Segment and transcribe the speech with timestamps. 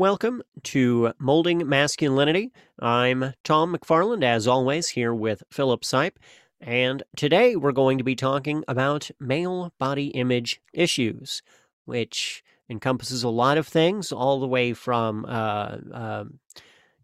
[0.00, 2.52] Welcome to Molding Masculinity.
[2.78, 6.16] I'm Tom McFarland, as always, here with Philip Sipe.
[6.58, 11.42] And today we're going to be talking about male body image issues,
[11.84, 16.24] which encompasses a lot of things, all the way from uh, uh,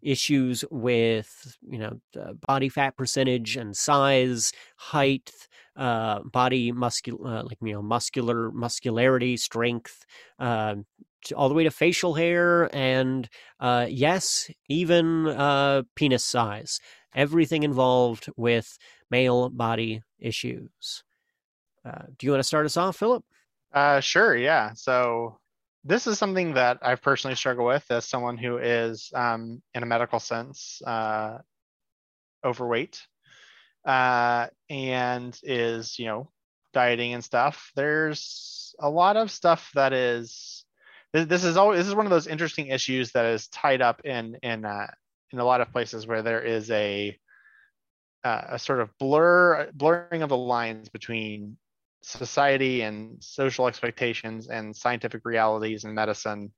[0.01, 2.01] issues with, you know,
[2.49, 5.31] body fat percentage and size, height,
[5.77, 10.07] uh, body muscular, uh, like you know, muscular muscularity, strength,
[11.33, 13.29] uh, all the way to facial hair and
[13.61, 16.81] uh, yes, even uh, penis size.
[17.15, 18.79] Everything involved with
[19.11, 21.05] male body issues.
[21.85, 23.25] Uh, do you want to start us off, Philip?
[23.73, 24.37] Uh, sure.
[24.37, 24.73] Yeah.
[24.75, 25.39] So
[25.85, 29.87] this is something that I've personally struggled with as someone who is, um, in a
[29.87, 31.39] medical sense, uh,
[32.45, 33.01] overweight
[33.87, 36.31] uh, and is, you know,
[36.75, 37.71] dieting and stuff.
[37.77, 40.66] There's a lot of stuff that is
[41.13, 44.37] this, is always this is one of those interesting issues that is tied up in
[44.43, 44.87] in uh,
[45.33, 47.17] in a lot of places where there is a
[48.25, 51.57] uh, a sort of blur blurring of the lines between
[52.03, 56.53] society and social expectations and scientific realities and medicine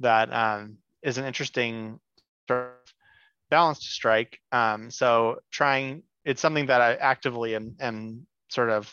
[0.00, 1.98] that um, is an interesting
[2.48, 2.92] sort of
[3.50, 4.38] balance to strike.
[4.52, 8.92] Um, so trying it's something that I actively am, am sort of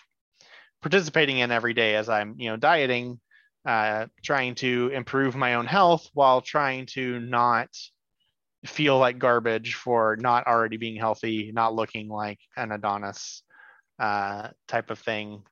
[0.81, 3.19] participating in every day as I'm you know dieting
[3.65, 7.69] uh, trying to improve my own health while trying to not
[8.65, 13.43] feel like garbage for not already being healthy, not looking like an Adonis
[13.99, 15.43] uh, type of thing.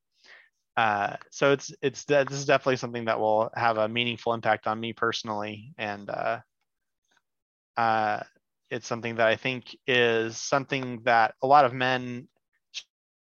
[0.78, 4.80] Uh, so it's it's this is definitely something that will have a meaningful impact on
[4.80, 6.40] me personally, and uh,
[7.76, 8.23] uh,
[8.70, 12.28] it's something that I think is something that a lot of men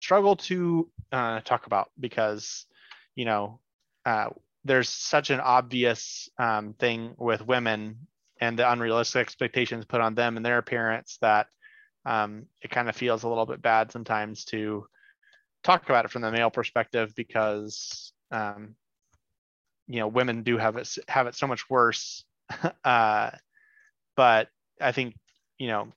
[0.00, 2.66] struggle to uh, talk about because
[3.14, 3.60] you know
[4.64, 8.06] there's such an obvious um, thing with women
[8.40, 11.46] and the unrealistic expectations put on them and their appearance that
[12.06, 14.86] um, it kind of feels a little bit bad sometimes to
[15.62, 18.74] talk about it from the male perspective because um,
[19.86, 22.24] you know women do have it have it so much worse.
[22.84, 23.30] Uh,
[24.18, 24.48] but
[24.80, 25.14] i think
[25.58, 25.88] you know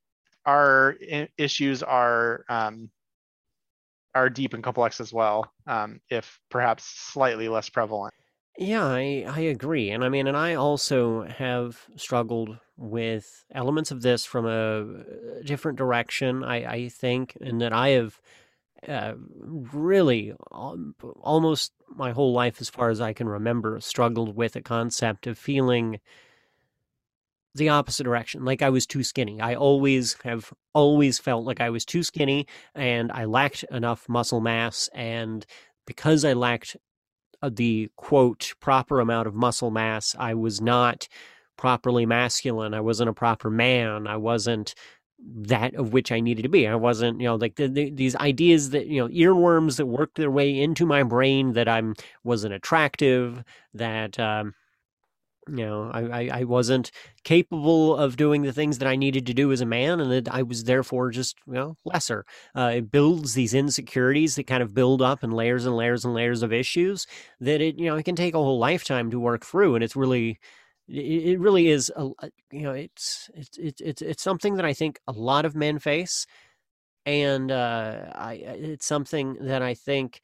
[0.46, 0.96] our
[1.38, 2.90] issues are um,
[4.16, 8.14] are deep and complex as well um, if perhaps slightly less prevalent
[8.58, 9.90] yeah, I, I agree.
[9.92, 15.78] And I mean, and I also have struggled with elements of this from a different
[15.78, 18.22] direction, I, I think, and that I have
[18.88, 24.62] uh, really almost my whole life, as far as I can remember, struggled with a
[24.62, 26.00] concept of feeling
[27.54, 29.42] the opposite direction, like I was too skinny.
[29.42, 34.40] I always have always felt like I was too skinny and I lacked enough muscle
[34.40, 34.90] mass.
[34.94, 35.46] And
[35.86, 36.80] because I lacked uh,
[37.50, 40.16] the quote proper amount of muscle mass.
[40.18, 41.08] I was not
[41.58, 42.74] properly masculine.
[42.74, 44.08] I wasn't a proper man.
[44.08, 44.74] I wasn't
[45.24, 46.68] that of which I needed to be.
[46.68, 50.16] I wasn't, you know, like the, the, these ideas that you know earworms that worked
[50.16, 51.94] their way into my brain that I'm
[52.24, 53.44] wasn't attractive.
[53.74, 54.56] That um,
[55.48, 56.92] you know I, I, I wasn't
[57.24, 60.44] capable of doing the things that i needed to do as a man and i
[60.44, 62.26] was therefore just you know lesser.
[62.56, 66.14] Uh, it builds these insecurities that kind of build up in layers and layers and
[66.14, 67.08] layers of issues
[67.40, 69.96] that it you know it can take a whole lifetime to work through and it's
[69.96, 70.40] really
[70.88, 72.10] it, really is a,
[72.52, 76.26] you know it's it's it's it's something that i think a lot of men face
[77.06, 80.22] and uh i it's something that i think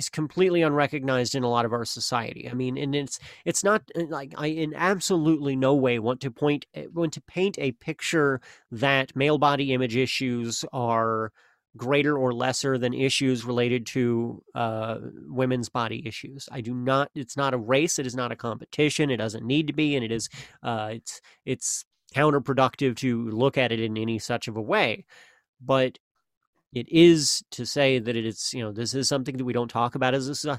[0.00, 2.48] is completely unrecognized in a lot of our society.
[2.50, 6.30] I mean, and it's it's not uh, like I in absolutely no way want to
[6.30, 8.40] point eh, want to paint a picture
[8.72, 11.32] that male body image issues are
[11.76, 16.48] greater or lesser than issues related to uh, women's body issues.
[16.50, 17.10] I do not.
[17.14, 17.98] It's not a race.
[17.98, 19.10] It is not a competition.
[19.10, 20.28] It doesn't need to be, and it is.
[20.62, 21.84] Uh, it's it's
[22.14, 25.04] counterproductive to look at it in any such of a way.
[25.60, 25.98] But
[26.72, 29.68] it is to say that it is you know this is something that we don't
[29.68, 30.56] talk about as a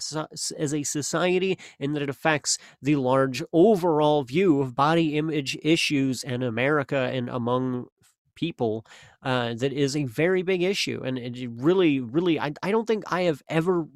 [0.58, 6.24] as a society and that it affects the large overall view of body image issues
[6.24, 7.88] in America and among
[8.36, 8.86] people
[9.24, 13.04] uh, that is a very big issue and it really really I, I don't think
[13.12, 13.88] I have ever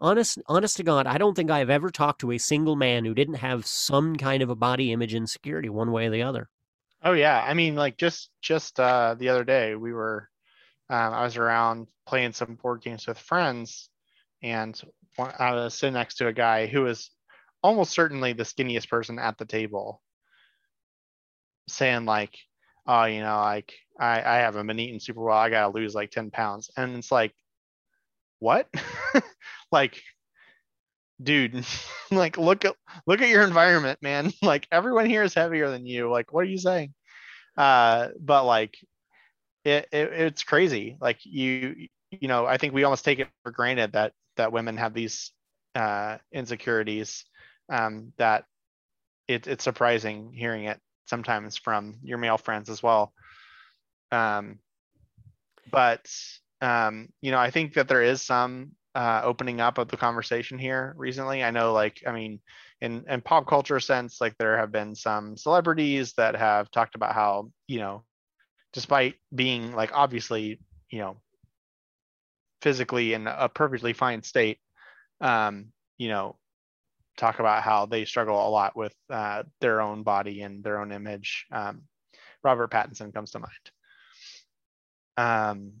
[0.00, 3.04] honest honest to god i don't think i have ever talked to a single man
[3.04, 6.48] who didn't have some kind of a body image insecurity one way or the other.
[7.02, 7.42] Oh yeah.
[7.44, 10.28] I mean like just just uh the other day we were
[10.90, 13.90] um, I was around playing some board games with friends,
[14.42, 14.80] and
[15.18, 17.10] I was sitting next to a guy who was
[17.62, 20.02] almost certainly the skinniest person at the table,
[21.68, 22.36] saying like,
[22.86, 25.36] "Oh, you know, like I, I haven't been eating super well.
[25.36, 27.34] I gotta lose like ten pounds," and it's like,
[28.38, 28.68] what?
[29.72, 30.00] like,
[31.22, 31.64] dude,
[32.10, 32.74] like look at
[33.06, 34.32] look at your environment, man.
[34.42, 36.10] Like everyone here is heavier than you.
[36.10, 36.94] Like, what are you saying?
[37.56, 38.78] Uh, but like
[39.68, 40.96] it, it it's crazy.
[41.00, 44.76] Like you you know, I think we almost take it for granted that that women
[44.76, 45.32] have these
[45.74, 47.24] uh insecurities
[47.70, 48.44] um that
[49.28, 53.12] it, it's surprising hearing it sometimes from your male friends as well.
[54.10, 54.58] Um,
[55.70, 56.10] but
[56.60, 60.58] um, you know, I think that there is some uh, opening up of the conversation
[60.58, 61.44] here recently.
[61.44, 62.40] I know, like, I mean,
[62.80, 67.14] in in pop culture sense, like there have been some celebrities that have talked about
[67.14, 68.04] how you know,
[68.72, 70.60] despite being like obviously
[70.90, 71.16] you know
[72.60, 74.58] physically in a perfectly fine state,
[75.20, 75.66] um,
[75.96, 76.36] you know,
[77.16, 80.92] talk about how they struggle a lot with uh, their own body and their own
[80.92, 81.46] image.
[81.52, 81.82] Um,
[82.42, 83.52] Robert Pattinson comes to mind.
[85.16, 85.72] Um,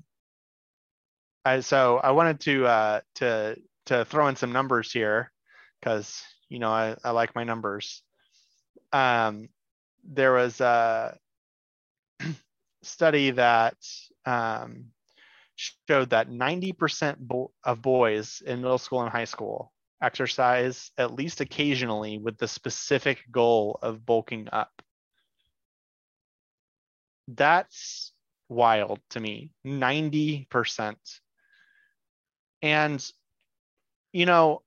[1.44, 3.56] I, so I wanted to uh, to
[3.86, 5.32] to throw in some numbers here
[5.80, 8.02] because you know I, I like my numbers.
[8.92, 9.48] Um,
[10.04, 11.16] there was a
[12.82, 13.76] study that
[14.24, 14.86] um,
[15.56, 21.40] showed that 90% bo- of boys in middle school and high school exercise at least
[21.40, 24.70] occasionally with the specific goal of bulking up.
[27.26, 28.12] That's
[28.48, 29.50] wild to me.
[29.66, 30.96] 90%.
[32.62, 33.12] And
[34.12, 34.62] you know,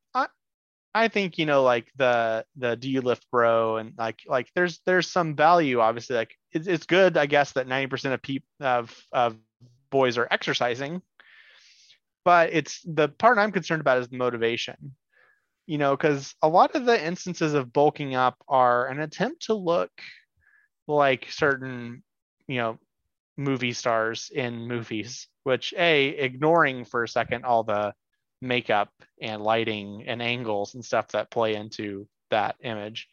[0.94, 3.78] I think, you know, like the the do you lift bro?
[3.78, 7.68] And like like there's there's some value obviously like it's, it's good I guess that
[7.68, 9.38] 90% of people of of
[9.90, 11.02] boys are exercising.
[12.24, 14.96] But it's the part I'm concerned about is the motivation
[15.72, 19.54] you know, because a lot of the instances of bulking up are an attempt to
[19.54, 19.92] look
[20.88, 22.04] like certain,
[22.48, 22.78] you know,
[23.38, 27.94] movie stars in movies, which a ignoring for a second all the
[28.42, 28.90] makeup
[29.22, 33.08] and lighting and angles and stuff that play into that image.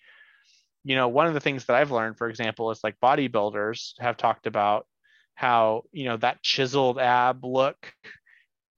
[0.85, 4.17] You know, one of the things that I've learned, for example, is like bodybuilders have
[4.17, 4.87] talked about
[5.35, 7.93] how, you know, that chiseled ab look,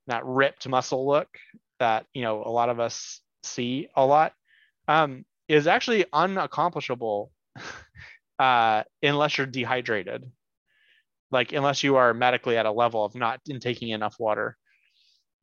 [0.06, 1.28] that ripped muscle look
[1.78, 4.32] that, you know, a lot of us see a lot
[4.88, 7.30] um, is actually unaccomplishable
[8.38, 10.30] uh, unless you're dehydrated.
[11.30, 14.56] Like unless you are medically at a level of not in taking enough water,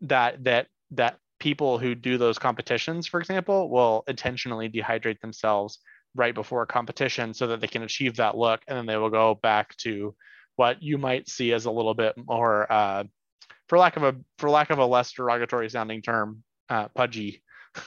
[0.02, 5.80] that that that people who do those competitions, for example, will intentionally dehydrate themselves
[6.16, 9.10] right before a competition so that they can achieve that look, and then they will
[9.10, 10.16] go back to
[10.56, 13.04] what you might see as a little bit more, uh,
[13.70, 17.44] for lack of a for lack of a less derogatory sounding term, uh, pudgy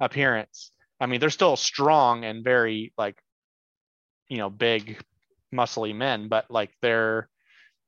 [0.00, 0.70] appearance.
[1.00, 3.18] I mean, they're still strong and very like,
[4.28, 5.02] you know, big,
[5.52, 7.28] muscly men, but like they're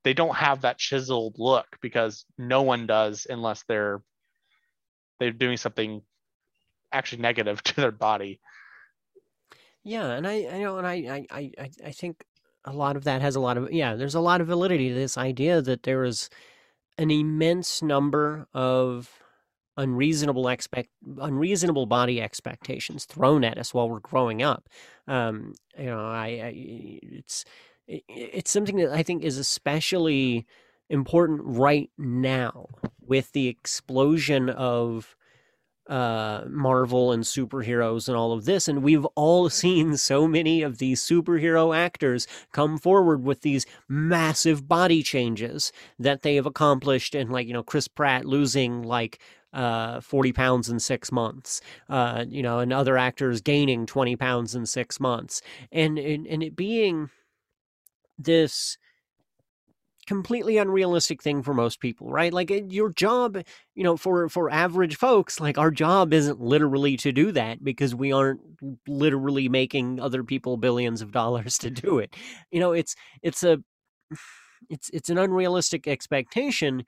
[0.03, 4.01] they don't have that chiseled look because no one does unless they're
[5.19, 6.01] they're doing something
[6.91, 8.39] actually negative to their body.
[9.83, 12.25] Yeah, and I, I know, and I, I, I, I think
[12.65, 13.95] a lot of that has a lot of yeah.
[13.95, 16.29] There's a lot of validity to this idea that there is
[16.97, 19.09] an immense number of
[19.77, 20.89] unreasonable expect
[21.19, 24.67] unreasonable body expectations thrown at us while we're growing up.
[25.07, 27.45] Um, you know, I, I it's
[27.87, 30.45] it, it's something that I think is especially
[30.89, 32.67] important right now
[33.01, 35.15] with the explosion of
[35.89, 38.67] uh, Marvel and superheroes and all of this.
[38.67, 44.67] And we've all seen so many of these superhero actors come forward with these massive
[44.67, 47.15] body changes that they have accomplished.
[47.15, 49.19] And, like, you know, Chris Pratt losing like
[49.53, 54.55] uh, 40 pounds in six months, uh, you know, and other actors gaining 20 pounds
[54.55, 55.41] in six months.
[55.71, 57.09] And, and, and it being
[58.17, 58.77] this
[60.07, 62.33] completely unrealistic thing for most people right?
[62.33, 63.37] Like your job
[63.75, 67.93] you know for for average folks like our job isn't literally to do that because
[67.93, 68.41] we aren't
[68.87, 72.15] literally making other people billions of dollars to do it.
[72.51, 73.59] You know it's it's a
[74.69, 76.83] it's it's an unrealistic expectation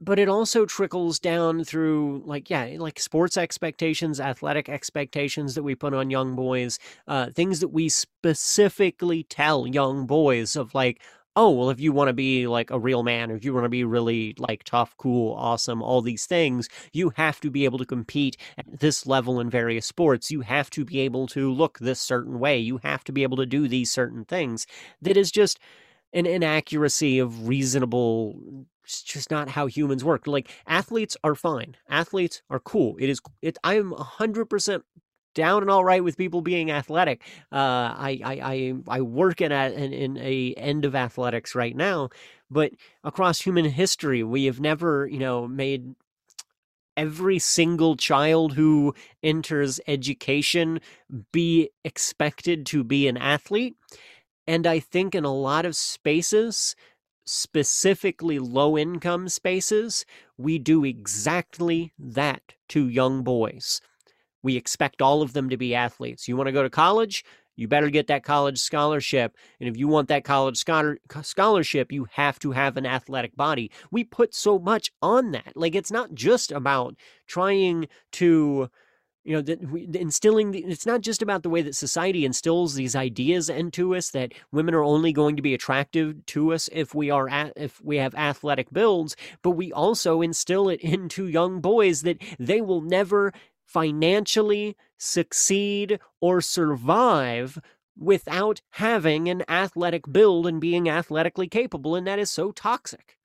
[0.00, 5.74] but it also trickles down through like yeah like sports expectations athletic expectations that we
[5.74, 6.78] put on young boys
[7.08, 11.02] uh, things that we specifically tell young boys of like
[11.38, 13.64] oh well if you want to be like a real man or if you want
[13.64, 17.78] to be really like tough cool awesome all these things you have to be able
[17.78, 21.78] to compete at this level in various sports you have to be able to look
[21.78, 24.66] this certain way you have to be able to do these certain things
[25.00, 25.60] that is just
[26.12, 30.26] an inaccuracy of reasonable it's just not how humans work.
[30.26, 31.76] Like athletes are fine.
[31.90, 32.96] Athletes are cool.
[32.98, 34.82] It is it I am 100%
[35.38, 37.22] down and all right with people being athletic.
[37.52, 41.76] Uh, I, I, I, I work in a, in, in a end of athletics right
[41.76, 42.10] now,
[42.50, 42.72] but
[43.04, 45.94] across human history, we have never, you know, made
[46.96, 48.92] every single child who
[49.22, 50.80] enters education
[51.32, 53.76] be expected to be an athlete.
[54.46, 56.74] And I think in a lot of spaces,
[57.24, 60.04] specifically low income spaces,
[60.36, 63.80] we do exactly that to young boys.
[64.42, 66.28] We expect all of them to be athletes.
[66.28, 67.24] You want to go to college?
[67.56, 69.36] You better get that college scholarship.
[69.58, 73.72] And if you want that college scholar- scholarship, you have to have an athletic body.
[73.90, 75.52] We put so much on that.
[75.56, 76.94] Like, it's not just about
[77.26, 78.70] trying to
[79.24, 79.54] you know
[79.92, 84.10] instilling the, it's not just about the way that society instills these ideas into us
[84.12, 87.78] that women are only going to be attractive to us if we are at, if
[87.82, 92.80] we have athletic builds but we also instill it into young boys that they will
[92.80, 93.32] never
[93.68, 97.58] financially succeed or survive
[97.96, 103.16] without having an athletic build and being athletically capable and that is so toxic.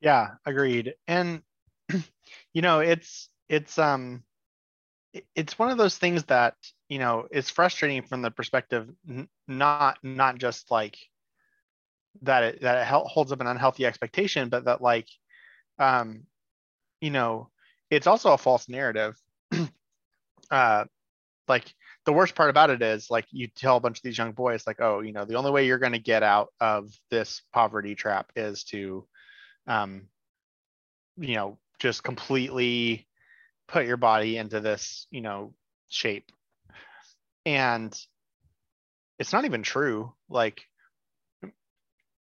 [0.00, 0.94] Yeah agreed.
[1.08, 1.42] And
[2.52, 4.22] you know it's it's um
[5.34, 6.56] it's one of those things that
[6.88, 8.90] you know is frustrating from the perspective
[9.48, 10.98] not not just like
[12.22, 15.08] that it that it holds up an unhealthy expectation but that like
[15.78, 16.24] um
[17.00, 17.50] you know
[17.90, 19.16] it's also a false narrative
[20.50, 20.84] uh
[21.48, 21.74] like
[22.06, 24.66] the worst part about it is like you tell a bunch of these young boys
[24.66, 27.94] like oh you know the only way you're going to get out of this poverty
[27.94, 29.06] trap is to
[29.66, 30.02] um
[31.16, 33.06] you know just completely
[33.68, 35.54] put your body into this, you know,
[35.88, 36.30] shape.
[37.46, 37.94] And
[39.18, 40.12] it's not even true.
[40.28, 40.62] Like,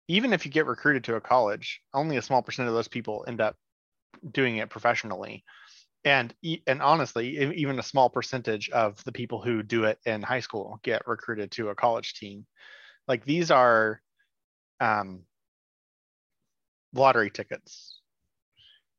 [0.08, 3.24] even if you get recruited to a college, only a small percent of those people
[3.26, 3.56] end up
[4.28, 5.44] doing it professionally.
[6.04, 6.34] And
[6.66, 10.78] and honestly, even a small percentage of the people who do it in high school
[10.82, 12.46] get recruited to a college team.
[13.08, 14.02] Like these are
[14.80, 15.22] um,
[16.92, 18.00] lottery tickets.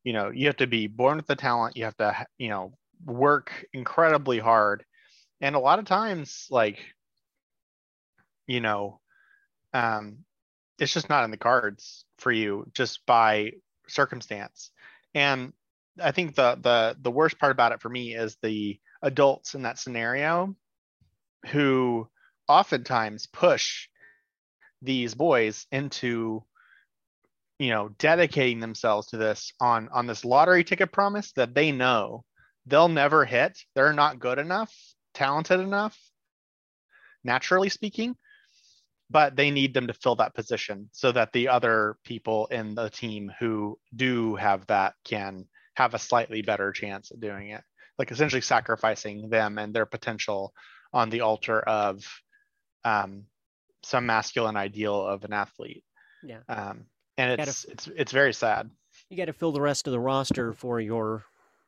[0.04, 1.78] You know you have to be born with the talent.
[1.78, 2.74] You have to you know
[3.06, 4.84] work incredibly hard.
[5.42, 6.80] And a lot of times like
[8.48, 9.00] you know
[9.74, 10.18] um
[10.80, 13.52] it's just not in the cards for you just by
[13.88, 14.72] circumstance.
[15.14, 15.54] And
[16.02, 19.64] i think the the the worst part about it for me is the adults in
[19.64, 20.56] that scenario
[21.48, 22.08] who
[22.48, 23.88] oftentimes push
[24.82, 26.44] these boys into
[27.60, 32.24] you know dedicating themselves to this on on this lottery ticket promise that they know
[32.66, 34.74] they'll never hit they're not good enough
[35.14, 35.98] talented enough
[37.24, 38.16] naturally speaking
[39.10, 42.90] but they need them to fill that position so that the other people in the
[42.90, 47.62] team who do have that can have a slightly better chance at doing it
[47.98, 50.54] like essentially sacrificing them and their potential
[50.94, 52.04] on the altar of
[52.84, 53.24] um,
[53.84, 55.84] some masculine ideal of an athlete
[56.24, 56.86] yeah um,
[57.18, 58.70] and it's gotta, it's it's very sad.
[59.10, 61.24] You got to fill the rest of the roster for your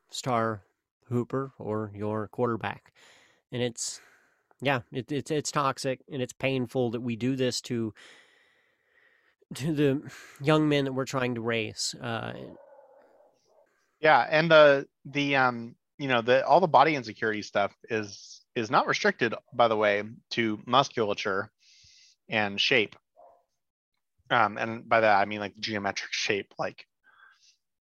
[0.09, 0.61] star
[1.09, 2.93] hooper or your quarterback,
[3.51, 4.01] and it's
[4.61, 7.93] yeah, it, it's it's toxic and it's painful that we do this to
[9.55, 10.01] to the
[10.41, 11.95] young men that we're trying to raise.
[12.01, 12.33] Uh,
[13.99, 18.69] yeah, and the the um you know the all the body insecurity stuff is is
[18.71, 21.51] not restricted by the way to musculature
[22.29, 22.95] and shape
[24.29, 26.85] um, and by that I mean like geometric shape, like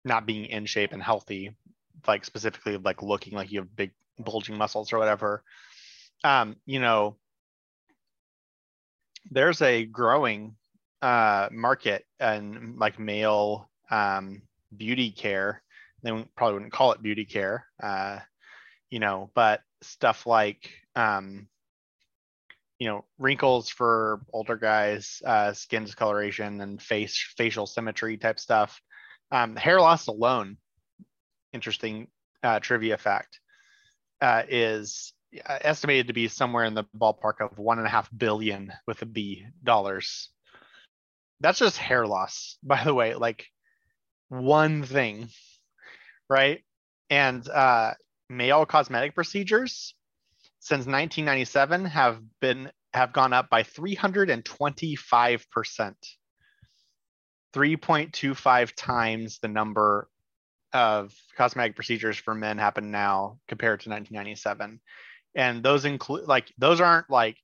[0.04, 1.54] not being in shape and healthy,
[2.06, 5.42] like specifically like looking like you have big bulging muscles or whatever.
[6.24, 7.16] Um, you know,
[9.30, 10.56] there's a growing
[11.02, 14.42] uh, market and like male um,
[14.76, 15.62] beauty care.
[16.02, 18.21] They probably wouldn't call it beauty care, uh,
[18.90, 21.49] you know, but stuff like um,
[22.78, 28.80] you know wrinkles for older guys uh, skin discoloration and face facial symmetry type stuff.
[29.30, 30.57] Um, hair loss alone
[31.52, 32.09] interesting
[32.42, 33.38] uh, trivia fact
[34.21, 35.12] uh, is
[35.47, 39.02] uh, estimated to be somewhere in the ballpark of one and a half billion with
[39.02, 40.30] a b dollars.
[41.40, 43.47] That's just hair loss by the way like
[44.28, 45.28] one thing
[46.30, 46.62] right?
[47.10, 47.92] And uh,
[48.30, 49.94] male cosmetic procedures
[50.60, 55.96] since 1997 have been have gone up by 325 percent.
[57.52, 60.08] 3.25 times the number
[60.72, 64.80] of cosmetic procedures for men happen now compared to 1997
[65.34, 67.37] and those include like those aren't like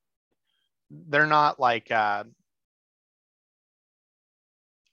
[0.91, 2.23] they're not like uh,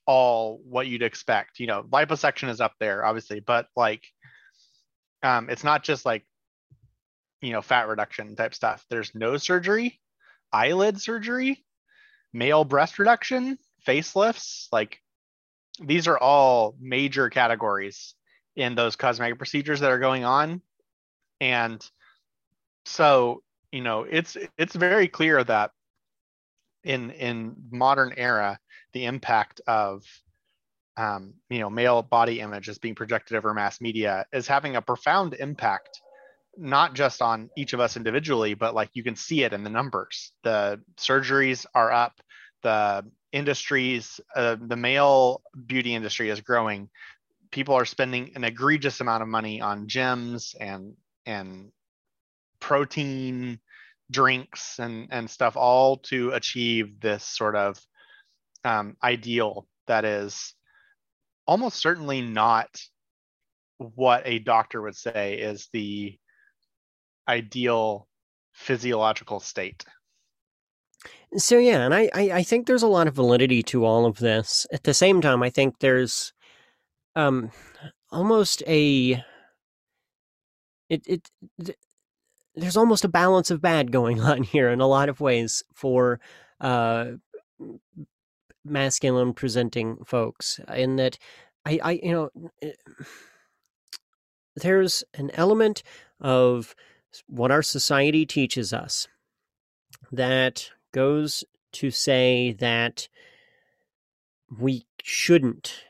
[0.05, 4.03] all what you'd expect you know liposuction is up there obviously but like
[5.23, 6.25] um, it's not just like
[7.43, 8.85] you know, fat reduction type stuff.
[8.89, 9.99] There's nose surgery,
[10.53, 11.63] eyelid surgery,
[12.31, 14.67] male breast reduction, facelifts.
[14.71, 15.01] Like
[15.79, 18.15] these are all major categories.
[18.55, 20.61] in those cosmetic procedures that are going on.
[21.41, 21.83] And
[22.85, 23.41] so,
[23.71, 25.71] you know, it's it's very clear that
[26.83, 28.59] in in modern era,
[28.93, 30.03] the impact of
[30.97, 34.81] um, you know male body image is being projected over mass media is having a
[34.81, 36.01] profound impact
[36.55, 39.69] not just on each of us individually but like you can see it in the
[39.69, 40.31] numbers.
[40.43, 42.21] The surgeries are up
[42.61, 46.89] the industries uh, the male beauty industry is growing.
[47.51, 50.93] People are spending an egregious amount of money on gyms and
[51.25, 51.71] and
[52.59, 53.59] protein
[54.11, 57.79] drinks and and stuff all to achieve this sort of
[58.63, 60.53] um, ideal that is
[61.45, 62.69] almost certainly not
[63.77, 66.17] what a doctor would say is the
[67.27, 68.07] ideal
[68.53, 69.83] physiological state.
[71.35, 74.17] So yeah, and I, I, I think there's a lot of validity to all of
[74.17, 74.67] this.
[74.71, 76.33] At the same time, I think there's
[77.15, 77.51] um
[78.11, 79.23] almost a
[80.89, 81.29] it it
[82.55, 86.19] there's almost a balance of bad going on here in a lot of ways for
[86.61, 87.11] uh
[88.65, 91.17] masculine presenting folks in that
[91.65, 92.51] I, I you know
[94.55, 95.83] there's an element
[96.19, 96.75] of
[97.27, 99.07] what our society teaches us
[100.11, 101.43] that goes
[101.73, 103.07] to say that
[104.59, 105.83] we shouldn't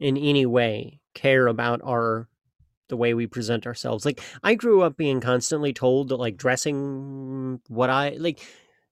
[0.00, 2.28] in any way care about our
[2.88, 4.04] the way we present ourselves.
[4.04, 8.40] Like i grew up being constantly told that like dressing what i like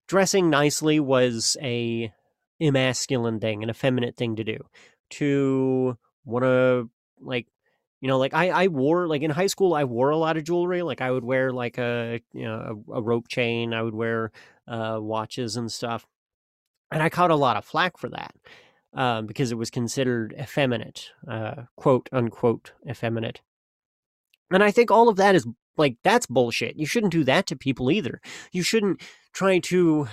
[0.07, 2.13] dressing nicely was a
[2.61, 4.59] emasculine thing, an effeminate thing to do.
[5.11, 7.47] To want to like
[8.01, 10.45] you know like I, I wore like in high school i wore a lot of
[10.45, 10.83] jewelry.
[10.83, 13.73] Like i would wear like a you know a, a rope chain.
[13.73, 14.33] I would wear
[14.67, 16.07] uh, watches and stuff.
[16.91, 18.35] And i caught a lot of flack for that
[18.95, 23.41] um, because it was considered effeminate uh, quote unquote effeminate
[24.51, 27.57] and i think all of that is like that's bullshit you shouldn't do that to
[27.57, 28.21] people either
[28.53, 29.01] you shouldn't
[29.33, 30.09] try to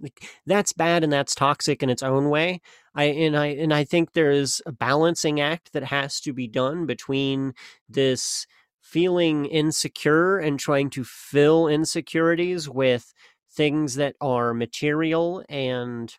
[0.00, 2.60] like, that's bad and that's toxic in its own way.
[2.94, 6.46] I and I and I think there is a balancing act that has to be
[6.46, 7.54] done between
[7.88, 8.46] this
[8.80, 13.12] feeling insecure and trying to fill insecurities with
[13.50, 16.14] things that are material and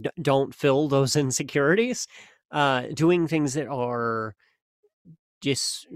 [0.00, 2.06] d- don't fill those insecurities
[2.50, 4.34] uh, doing things that are
[5.40, 5.86] just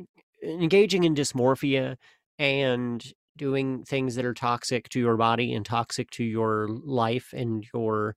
[0.42, 1.96] engaging in dysmorphia
[2.38, 3.04] and
[3.36, 8.14] doing things that are toxic to your body and toxic to your life and your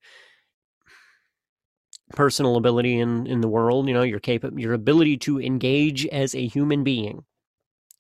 [2.14, 6.36] personal ability in, in the world, you know, your cap- your ability to engage as
[6.36, 7.24] a human being.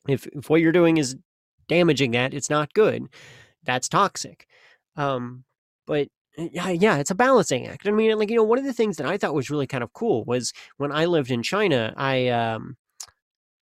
[0.07, 1.15] If if what you're doing is
[1.67, 3.07] damaging that, it's not good.
[3.63, 4.47] That's toxic.
[4.95, 5.43] Um,
[5.87, 6.07] but
[6.37, 7.87] yeah, yeah, it's a balancing act.
[7.87, 9.83] I mean, like you know, one of the things that I thought was really kind
[9.83, 11.93] of cool was when I lived in China.
[11.97, 12.77] I um,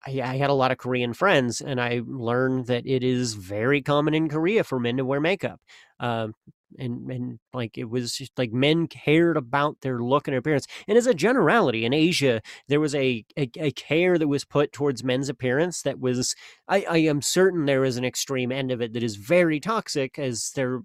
[0.09, 3.83] I, I had a lot of Korean friends, and I learned that it is very
[3.83, 5.61] common in Korea for men to wear makeup.
[6.01, 6.35] Um,
[6.79, 10.99] and and like it was just like men cared about their look and appearance and
[10.99, 15.03] as a generality in asia there was a, a, a care that was put towards
[15.03, 16.35] men's appearance that was
[16.69, 20.19] I, I am certain there is an extreme end of it that is very toxic
[20.19, 20.83] as there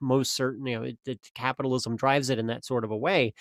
[0.00, 3.34] most certain you know that capitalism drives it in that sort of a way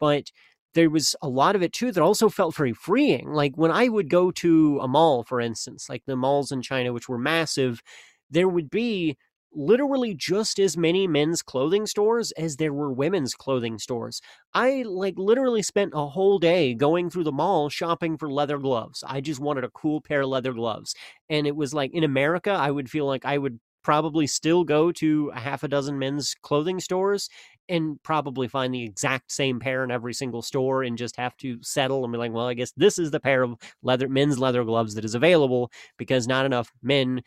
[0.00, 0.32] but
[0.74, 3.30] there was a lot of it too that also felt very freeing.
[3.32, 6.92] Like when I would go to a mall, for instance, like the malls in China,
[6.92, 7.82] which were massive,
[8.30, 9.16] there would be
[9.52, 14.20] literally just as many men's clothing stores as there were women's clothing stores.
[14.52, 19.02] I like literally spent a whole day going through the mall shopping for leather gloves.
[19.06, 20.94] I just wanted a cool pair of leather gloves.
[21.30, 24.92] And it was like in America, I would feel like I would probably still go
[24.92, 27.28] to a half a dozen men's clothing stores
[27.68, 31.58] and probably find the exact same pair in every single store and just have to
[31.62, 34.64] settle and be like, well, I guess this is the pair of leather men's leather
[34.64, 37.22] gloves that is available because not enough men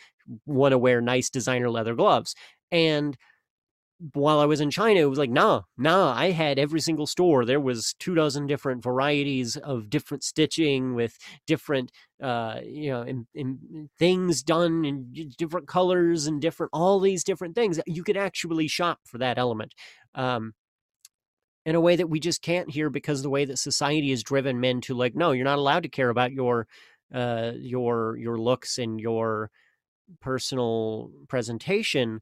[0.45, 2.35] want to wear nice designer leather gloves.
[2.71, 3.17] And
[4.13, 7.45] while I was in China, it was like, nah, nah, I had every single store.
[7.45, 13.27] There was two dozen different varieties of different stitching with different, uh, you know, in,
[13.35, 17.79] in things done in different colors and different, all these different things.
[17.85, 19.73] You could actually shop for that element.
[20.15, 20.53] Um,
[21.63, 24.59] in a way that we just can't here because the way that society has driven
[24.59, 26.67] men to like, no, you're not allowed to care about your,
[27.13, 29.51] uh, your, your looks and your
[30.19, 32.19] personal presentation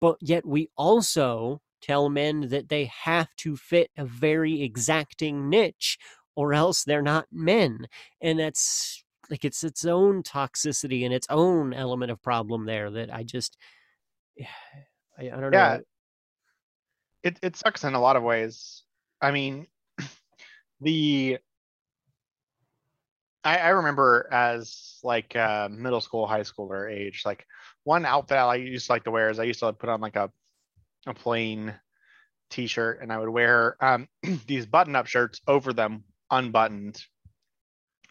[0.00, 5.98] but yet we also tell men that they have to fit a very exacting niche
[6.34, 7.86] or else they're not men.
[8.20, 13.12] And that's like it's its own toxicity and its own element of problem there that
[13.12, 13.56] I just
[15.18, 15.58] I, I don't know.
[15.58, 15.82] yeah, know.
[17.22, 18.82] It it sucks in a lot of ways.
[19.20, 19.66] I mean,
[20.80, 21.38] the
[23.44, 27.46] I, I remember as like uh, middle school, high schooler age, like
[27.84, 30.16] one outfit I used to like to wear is I used to put on like
[30.16, 30.30] a
[31.06, 31.74] a plain
[32.50, 34.08] t-shirt and I would wear um,
[34.46, 37.02] these button-up shirts over them unbuttoned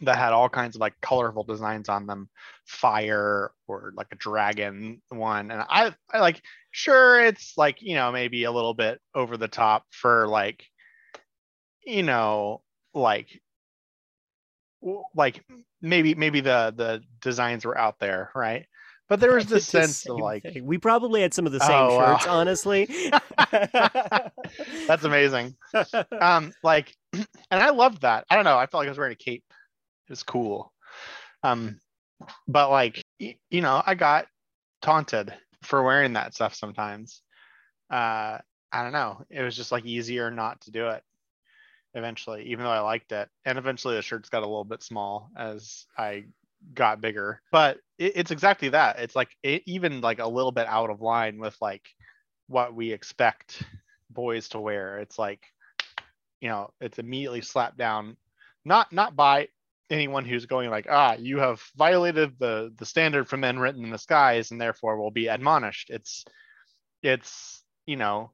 [0.01, 2.29] that had all kinds of like colorful designs on them.
[2.65, 5.51] Fire or like a dragon one.
[5.51, 9.47] And I, I like sure it's like you know maybe a little bit over the
[9.47, 10.63] top for like
[11.85, 12.61] you know
[12.93, 13.41] like
[15.15, 15.43] like
[15.81, 18.65] maybe maybe the the designs were out there right
[19.13, 20.65] but there was this sense of like thing.
[20.65, 22.33] we probably had some of the same oh, shirts wow.
[22.33, 22.85] honestly.
[24.87, 25.55] That's amazing.
[26.19, 28.25] Um like and i loved that.
[28.31, 28.57] I don't know.
[28.57, 29.43] I felt like i was wearing a cape.
[30.07, 30.73] It was cool.
[31.43, 31.79] Um
[32.47, 34.25] but like you know i got
[34.81, 37.21] taunted for wearing that stuff sometimes.
[37.91, 38.39] Uh
[38.71, 39.23] i don't know.
[39.29, 41.03] It was just like easier not to do it
[41.93, 43.29] eventually even though i liked it.
[43.45, 46.23] And eventually the shirts got a little bit small as i
[46.73, 47.41] got bigger.
[47.51, 48.99] But it, it's exactly that.
[48.99, 51.87] It's like it, even like a little bit out of line with like
[52.47, 53.63] what we expect
[54.09, 54.99] boys to wear.
[54.99, 55.41] It's like
[56.41, 58.17] you know it's immediately slapped down.
[58.65, 59.47] Not not by
[59.89, 63.91] anyone who's going like ah you have violated the the standard for men written in
[63.91, 65.89] the skies and therefore will be admonished.
[65.89, 66.25] It's
[67.01, 68.31] it's you know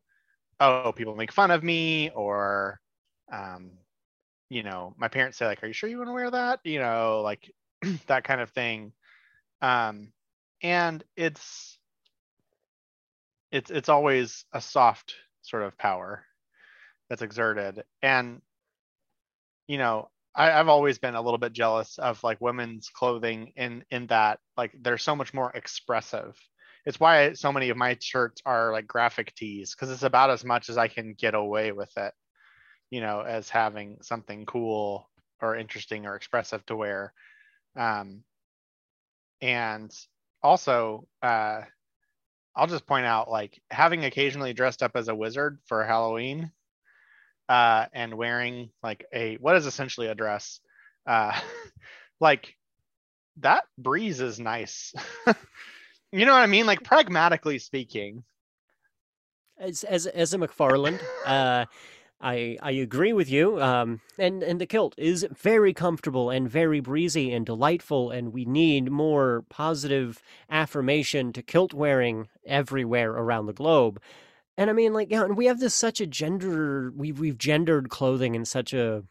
[0.59, 2.79] oh people make fun of me or
[3.31, 3.71] um
[4.49, 6.59] you know my parents say like are you sure you want to wear that?
[6.63, 7.51] You know like
[8.07, 8.93] that kind of thing.
[9.61, 10.11] Um
[10.61, 11.77] and it's
[13.51, 16.23] it's it's always a soft sort of power
[17.09, 17.83] that's exerted.
[18.01, 18.41] And
[19.67, 23.83] you know I, have always been a little bit jealous of like women's clothing in
[23.91, 26.37] in that like they're so much more expressive.
[26.85, 30.45] It's why so many of my shirts are like graphic tees because it's about as
[30.45, 32.13] much as i can get away with it
[32.89, 35.09] you know as having something cool
[35.41, 37.13] or interesting or expressive to wear
[37.75, 38.23] um,
[39.41, 39.93] and
[40.43, 41.61] also, uh,
[42.55, 46.51] I'll just point out like having occasionally dressed up as a wizard for Halloween
[47.47, 50.59] uh, and wearing like a what is essentially a dress,
[51.07, 51.39] uh,
[52.19, 52.55] like
[53.37, 54.93] that breeze is nice.
[56.11, 56.65] you know what I mean?
[56.65, 58.23] Like pragmatically speaking.
[59.59, 61.65] As as as a McFarland, uh,
[62.21, 63.61] I I agree with you.
[63.61, 68.45] Um, and and the kilt is very comfortable and very breezy and delightful, and we
[68.45, 74.01] need more positive affirmation to kilt wearing everywhere around the globe.
[74.57, 77.89] And I mean, like, yeah, and we have this such a gender we've we've gendered
[77.89, 79.03] clothing in such a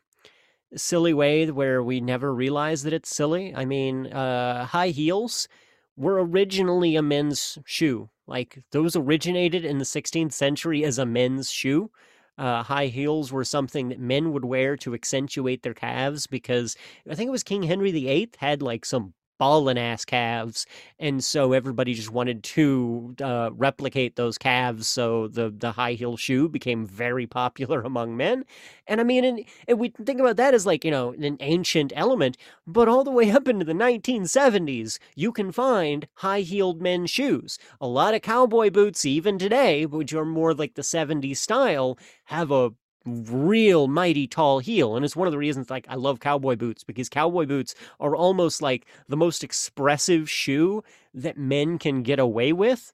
[0.77, 3.55] silly way where we never realize that it's silly.
[3.55, 5.49] I mean, uh, high heels
[5.97, 8.11] were originally a men's shoe.
[8.27, 11.91] Like those originated in the 16th century as a men's shoe
[12.39, 16.77] uh, high heels were something that men would wear to accentuate their calves because
[17.11, 20.67] I think it was King Henry VIII had like some ballin' ass calves,
[20.99, 24.89] and so everybody just wanted to uh, replicate those calves.
[24.89, 28.45] So the the high heel shoe became very popular among men.
[28.87, 31.93] And I mean, and, and we think about that as like you know an ancient
[31.97, 37.11] element, but all the way up into the 1970s, you can find high heeled men's
[37.11, 37.59] shoes.
[37.81, 42.51] A lot of cowboy boots, even today, which are more like the 70s style, have
[42.51, 42.73] a
[43.09, 46.85] real mighty tall heel and it's one of the reasons like I love cowboy boots
[46.85, 50.83] because cowboy boots are almost like the most expressive shoe
[51.15, 52.93] that men can get away with.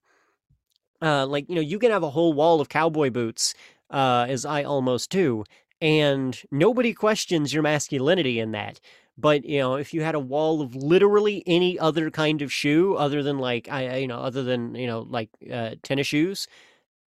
[1.03, 3.55] Uh like you know you can have a whole wall of cowboy boots
[3.91, 5.45] uh as I almost do
[5.81, 8.81] and nobody questions your masculinity in that.
[9.19, 12.95] But you know if you had a wall of literally any other kind of shoe
[12.95, 16.47] other than like I you know other than you know like uh tennis shoes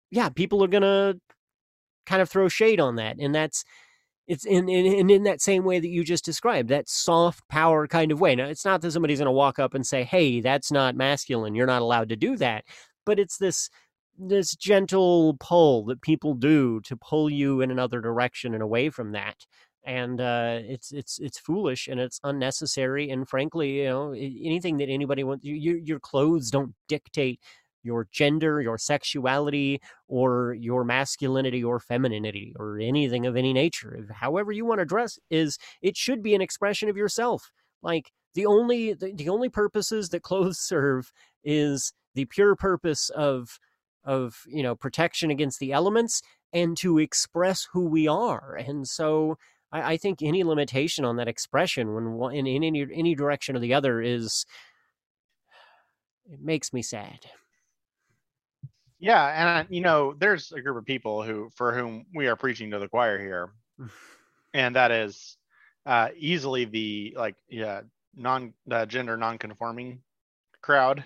[0.10, 1.20] yeah people are to
[2.08, 3.18] kind of throw shade on that.
[3.20, 3.64] And that's
[4.28, 8.12] it's in, in in that same way that you just described, that soft power kind
[8.12, 8.36] of way.
[8.36, 11.56] Now, it's not that somebody's going to walk up and say, "Hey, that's not masculine.
[11.56, 12.66] You're not allowed to do that."
[13.06, 13.70] But it's this
[14.18, 19.12] this gentle pull that people do to pull you in another direction and away from
[19.14, 19.46] that.
[19.86, 23.10] And uh, it's it's it's foolish and it's unnecessary.
[23.10, 27.40] And frankly, you know, anything that anybody wants, your your clothes don't dictate
[27.88, 34.06] your gender, your sexuality, or your masculinity or femininity, or anything of any nature.
[34.14, 37.50] However you want to dress is it should be an expression of yourself.
[37.82, 41.12] Like the only the, the only purposes that clothes serve
[41.44, 43.58] is the pure purpose of
[44.04, 46.22] of you know protection against the elements
[46.54, 48.56] and to express who we are.
[48.56, 49.38] And so
[49.72, 53.60] I, I think any limitation on that expression when in, in any any direction or
[53.60, 54.46] the other is
[56.30, 57.20] it makes me sad.
[59.00, 62.72] Yeah, and you know, there's a group of people who for whom we are preaching
[62.72, 63.52] to the choir here,
[64.54, 65.38] and that is
[65.86, 67.82] uh, easily the like yeah
[68.16, 70.02] non uh, gender non-conforming
[70.62, 71.04] crowd.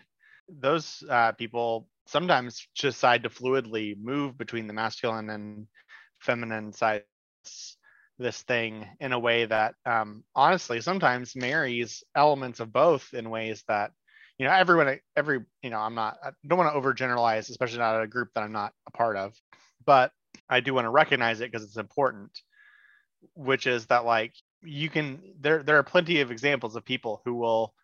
[0.50, 5.68] Those uh, people sometimes decide to fluidly move between the masculine and
[6.20, 7.06] feminine sides
[8.20, 13.64] this thing in a way that um, honestly sometimes marries elements of both in ways
[13.68, 13.92] that
[14.42, 18.02] you know everyone every you know i'm not i don't want to overgeneralize especially not
[18.02, 19.40] a group that i'm not a part of
[19.86, 20.12] but
[20.50, 22.42] i do want to recognize it because it's important
[23.36, 27.36] which is that like you can there there are plenty of examples of people who
[27.36, 27.76] will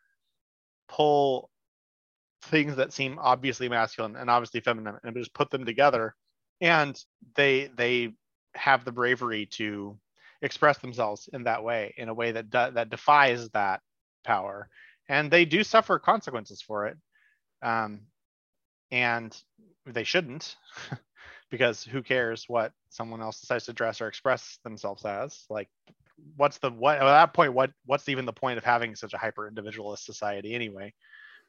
[0.90, 1.52] pull
[2.46, 6.16] things that seem obviously masculine and obviously feminine and just put them together
[6.60, 7.04] and
[7.36, 8.12] they they
[8.56, 9.96] have the bravery to
[10.42, 13.80] express themselves in that way in a way that de- that defies that
[14.24, 14.68] power
[15.10, 16.98] and they do suffer consequences for it.
[17.62, 18.02] Um,
[18.92, 19.36] and
[19.86, 20.56] they shouldn't
[21.50, 25.46] because who cares what someone else decides to dress or express themselves as?
[25.50, 25.70] Like
[26.36, 29.18] what's the what at that point what what's even the point of having such a
[29.18, 30.94] hyper individualist society anyway?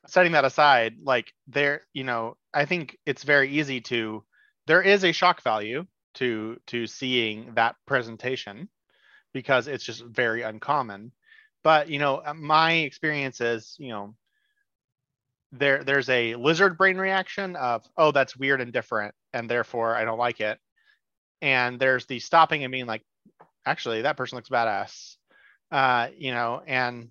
[0.07, 4.25] Setting that aside like there you know i think it's very easy to
[4.67, 8.69] there is a shock value to to seeing that presentation
[9.33, 11.13] because it's just very uncommon
[11.63, 14.15] but you know uh, my experience is you know
[15.53, 20.05] there there's a lizard brain reaction of oh that's weird and different and therefore i
[20.05, 20.59] don't like it.
[21.41, 23.05] And there's the stopping and being like
[23.67, 25.17] actually that person looks badass.
[25.71, 27.11] Uh you know and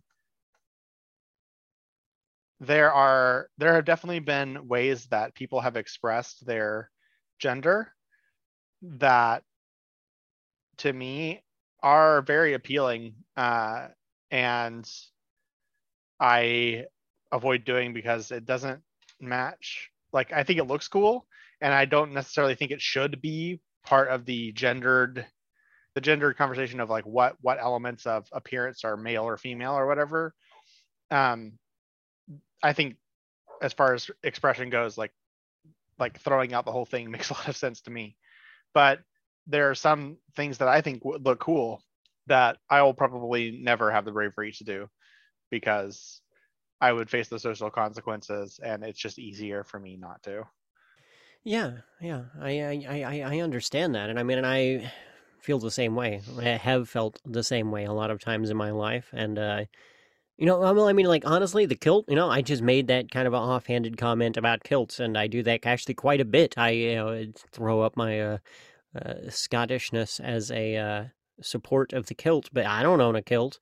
[2.60, 6.90] there are there have definitely been ways that people have expressed their
[7.40, 7.94] gender
[8.82, 9.44] that
[10.78, 11.44] to me
[11.84, 13.88] are very appealing uh,
[14.32, 14.90] and
[16.20, 16.86] I
[17.32, 18.82] avoid doing because it doesn't
[19.20, 19.90] match.
[20.14, 21.26] Like I think it looks cool,
[21.62, 25.26] and I don't necessarily think it should be part of the gendered
[25.96, 29.88] the gendered conversation of like what what elements of appearance are male or female or
[29.88, 30.34] whatever.
[31.12, 31.54] Um,
[32.62, 32.96] I think
[33.62, 35.12] as far as expression goes, like
[36.00, 38.16] like throwing out the whole thing makes a lot of sense to me.
[38.74, 39.00] But
[39.48, 41.82] there are some things that I think would look cool
[42.28, 44.88] that I will probably never have the bravery to do
[45.50, 46.22] because
[46.80, 50.44] I would face the social consequences and it's just easier for me not to.
[51.44, 52.26] Yeah, yeah.
[52.42, 54.10] I I I, I understand that.
[54.10, 54.92] And I mean and I
[55.40, 56.22] feel the same way.
[56.40, 59.66] I have felt the same way a lot of times in my life and uh
[60.38, 62.06] you know, I mean, like honestly, the kilt.
[62.08, 65.26] You know, I just made that kind of an offhanded comment about kilts, and I
[65.26, 66.56] do that actually quite a bit.
[66.58, 68.38] I, you know, throw up my uh,
[68.96, 71.04] uh, Scottishness as a uh,
[71.42, 73.60] support of the kilt, but I don't own a kilt.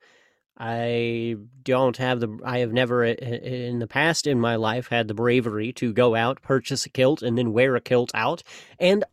[0.57, 2.39] I don't have the.
[2.45, 6.41] I have never in the past in my life had the bravery to go out,
[6.41, 8.41] purchase a kilt, and then wear a kilt out.
[8.79, 9.03] And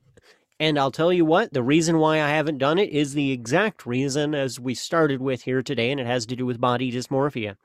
[0.61, 3.85] and I'll tell you what, the reason why I haven't done it is the exact
[3.85, 7.57] reason as we started with here today, and it has to do with body dysmorphia.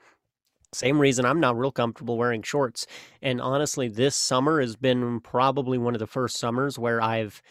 [0.74, 2.88] Same reason I'm not real comfortable wearing shorts.
[3.22, 7.42] And honestly, this summer has been probably one of the first summers where I've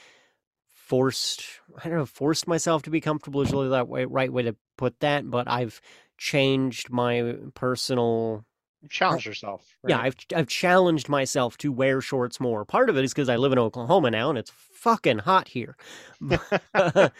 [0.86, 1.44] forced
[1.82, 4.56] I don't know forced myself to be comfortable is really that way right way to
[4.78, 5.80] put that, but I've
[6.16, 8.44] changed my personal
[8.82, 9.76] You've yourself.
[9.82, 9.90] Right?
[9.90, 12.64] Yeah, I've I've challenged myself to wear shorts more.
[12.64, 15.76] Part of it is because I live in Oklahoma now and it's fucking hot here.
[16.20, 17.12] that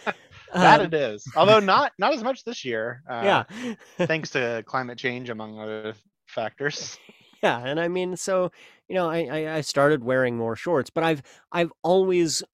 [0.53, 1.25] um, it is.
[1.37, 3.03] Although not not as much this year.
[3.09, 3.75] Uh, yeah.
[4.07, 5.95] thanks to climate change among other
[6.27, 6.99] factors.
[7.43, 8.53] Yeah, and I mean, so
[8.89, 12.45] you know, I, I started wearing more shorts, but I've I've always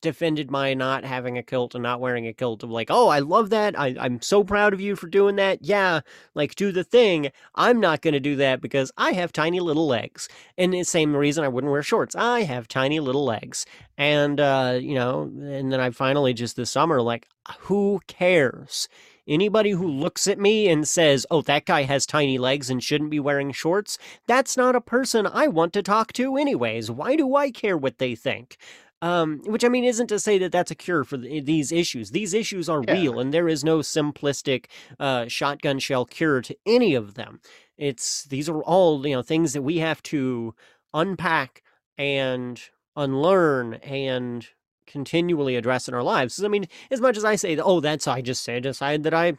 [0.00, 3.18] defended my not having a kilt and not wearing a kilt of like, oh, I
[3.18, 3.78] love that.
[3.78, 5.58] I, I'm so proud of you for doing that.
[5.62, 6.00] Yeah,
[6.34, 7.30] like do the thing.
[7.54, 10.28] I'm not going to do that because I have tiny little legs.
[10.56, 12.16] And the same reason I wouldn't wear shorts.
[12.16, 13.66] I have tiny little legs.
[13.98, 17.28] And, uh, you know, and then I finally just this summer, like,
[17.60, 18.88] who cares?
[19.28, 23.10] Anybody who looks at me and says, oh, that guy has tiny legs and shouldn't
[23.10, 26.90] be wearing shorts, that's not a person I want to talk to, anyways.
[26.90, 28.56] Why do I care what they think?
[29.02, 32.10] Um, which I mean isn't to say that that's a cure for the, these issues.
[32.10, 32.94] These issues are yeah.
[32.94, 34.66] real, and there is no simplistic
[34.98, 37.40] uh, shotgun shell cure to any of them.
[37.78, 40.54] It's these are all you know things that we have to
[40.92, 41.62] unpack
[41.96, 42.60] and
[42.94, 44.46] unlearn and
[44.86, 46.42] continually address in our lives.
[46.42, 49.34] I mean, as much as I say, oh, that's I just say decide that I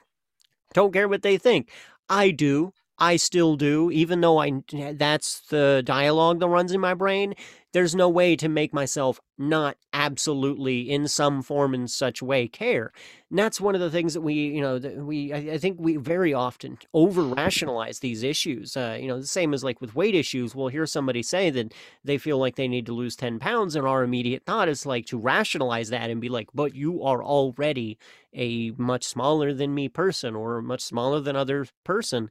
[0.73, 1.69] don't care what they think.
[2.09, 2.73] I do.
[3.01, 4.61] I still do, even though I
[4.93, 7.33] that's the dialogue that runs in my brain.
[7.73, 12.91] There's no way to make myself not absolutely in some form in such way care.
[13.29, 15.77] And that's one of the things that we, you know, that we I, I think
[15.79, 18.77] we very often over rationalize these issues.
[18.77, 20.53] Uh, you know, the same as like with weight issues.
[20.53, 23.87] We'll hear somebody say that they feel like they need to lose 10 pounds, and
[23.87, 27.97] our immediate thought is like to rationalize that and be like, but you are already
[28.33, 32.29] a much smaller than me person or much smaller than other person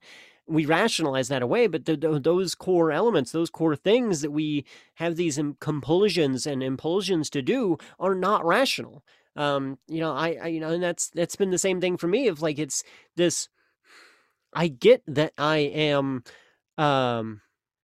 [0.50, 4.64] we rationalize that away, but the, the, those core elements, those core things that we
[4.94, 9.04] have these compulsions and impulsions to do are not rational.
[9.36, 12.08] Um, you know, I, I, you know, and that's that's been the same thing for
[12.08, 12.26] me.
[12.26, 12.82] Of like, it's
[13.16, 13.48] this.
[14.52, 16.24] I get that I am,
[16.76, 17.40] um,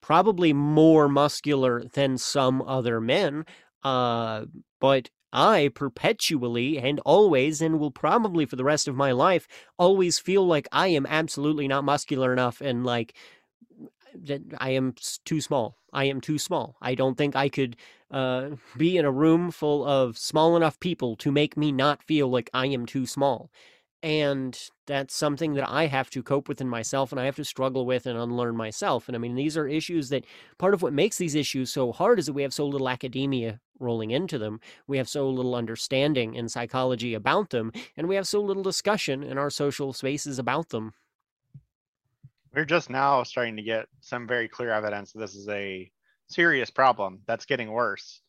[0.02, 3.46] probably more muscular than some other men,
[3.84, 4.46] uh,
[4.80, 10.20] but I perpetually and always, and will probably for the rest of my life, always
[10.20, 13.14] feel like I am absolutely not muscular enough and like
[14.14, 14.94] that I am
[15.26, 15.78] too small.
[15.94, 16.76] I am too small.
[16.82, 17.76] I don't think I could
[18.10, 22.28] uh, be in a room full of small enough people to make me not feel
[22.30, 23.52] like I am too small.
[24.04, 24.58] And
[24.92, 27.86] that's something that I have to cope with in myself and I have to struggle
[27.86, 29.08] with and unlearn myself.
[29.08, 30.26] And I mean, these are issues that
[30.58, 33.62] part of what makes these issues so hard is that we have so little academia
[33.80, 34.60] rolling into them.
[34.88, 39.24] We have so little understanding in psychology about them, and we have so little discussion
[39.24, 40.94] in our social spaces about them.
[42.54, 45.90] We're just now starting to get some very clear evidence that this is a
[46.28, 48.22] serious problem that's getting worse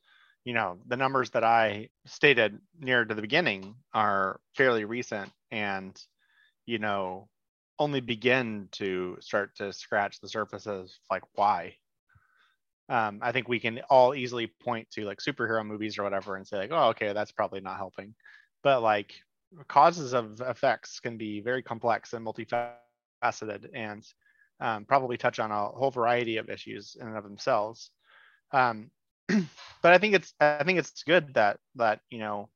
[0.45, 6.03] you know the numbers that i stated near to the beginning are fairly recent and
[6.67, 7.29] you know
[7.79, 11.77] only begin to start to scratch the surface of like why.
[12.89, 16.47] Um, i think we can all easily point to like superhero movies or whatever and
[16.47, 18.15] say like oh okay that's probably not helping.
[18.63, 19.15] But like
[19.69, 24.05] causes of effects can be very complex and multifaceted and
[24.61, 27.91] um, probably touch on a whole variety of issues in and of themselves.
[28.53, 28.91] Um,
[29.29, 32.49] but I think it's I think it's good that that you know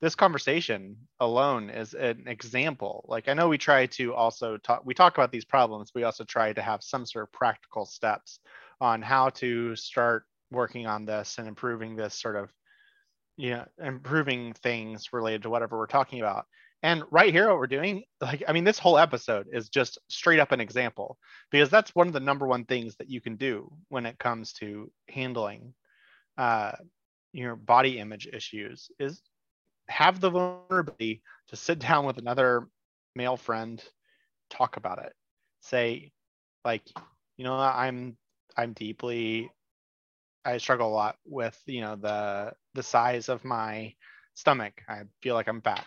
[0.00, 3.04] this conversation alone is an example.
[3.08, 5.92] Like I know we try to also talk we talk about these problems.
[5.94, 8.38] We also try to have some sort of practical steps
[8.80, 12.50] on how to start working on this and improving this sort of
[13.36, 16.46] you know improving things related to whatever we're talking about.
[16.82, 20.38] And right here, what we're doing, like, I mean, this whole episode is just straight
[20.38, 21.16] up an example
[21.50, 24.52] because that's one of the number one things that you can do when it comes
[24.54, 25.72] to handling
[26.36, 26.72] uh,
[27.32, 29.22] your body image issues is
[29.88, 32.68] have the vulnerability to sit down with another
[33.14, 33.82] male friend,
[34.50, 35.12] talk about it.
[35.60, 36.12] Say,
[36.64, 36.82] like,
[37.36, 38.16] you know, I'm
[38.56, 39.50] I'm deeply
[40.44, 43.94] I struggle a lot with, you know, the the size of my
[44.34, 44.82] stomach.
[44.88, 45.84] I feel like I'm fat.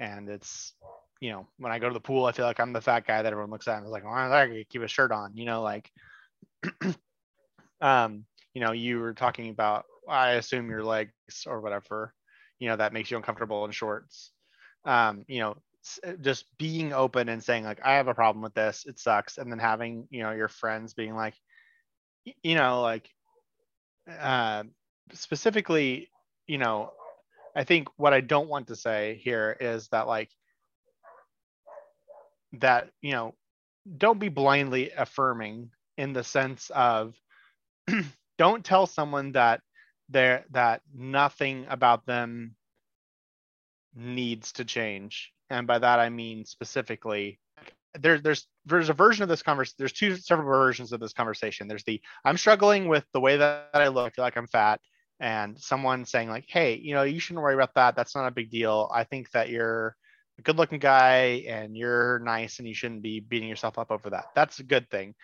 [0.00, 0.74] And it's,
[1.20, 3.22] you know, when I go to the pool, I feel like I'm the fat guy
[3.22, 5.44] that everyone looks at and is like, oh, I gotta keep a shirt on, you
[5.44, 5.90] know, like
[7.80, 11.12] um, you know, you were talking about I assume your legs
[11.46, 12.14] or whatever,
[12.58, 14.32] you know, that makes you uncomfortable in shorts.
[14.84, 15.56] Um, you know,
[16.06, 19.38] uh, just being open and saying like, I have a problem with this, it sucks,
[19.38, 21.34] and then having you know your friends being like,
[22.42, 23.08] you know, like,
[24.20, 24.64] uh,
[25.12, 26.08] specifically,
[26.46, 26.92] you know,
[27.54, 30.30] I think what I don't want to say here is that like
[32.54, 33.34] that you know
[33.96, 37.14] don't be blindly affirming in the sense of
[38.38, 39.60] don't tell someone that
[40.08, 42.54] there that nothing about them
[43.94, 45.32] needs to change.
[45.50, 47.40] And by that i mean specifically
[47.94, 51.68] there, there's there's a version of this conversation there's two several versions of this conversation.
[51.68, 54.80] There's the i'm struggling with the way that i look I feel like i'm fat
[55.20, 58.32] and someone saying like hey you know you shouldn't worry about that that's not a
[58.32, 58.90] big deal.
[58.92, 59.96] I think that you're
[60.38, 64.10] a good looking guy and you're nice and you shouldn't be beating yourself up over
[64.10, 64.26] that.
[64.36, 65.14] That's a good thing.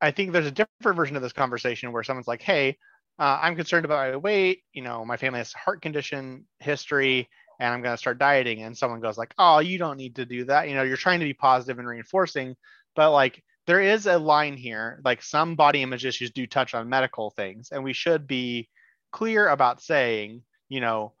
[0.00, 2.76] I think there's a different version of this conversation where someone's like hey
[3.18, 4.62] uh, I'm concerned about my weight.
[4.72, 7.28] You know, my family has heart condition history,
[7.58, 8.62] and I'm going to start dieting.
[8.62, 11.20] And someone goes like, "Oh, you don't need to do that." You know, you're trying
[11.20, 12.56] to be positive and reinforcing,
[12.94, 15.00] but like there is a line here.
[15.04, 18.68] Like some body image issues do touch on medical things, and we should be
[19.10, 21.12] clear about saying, you know,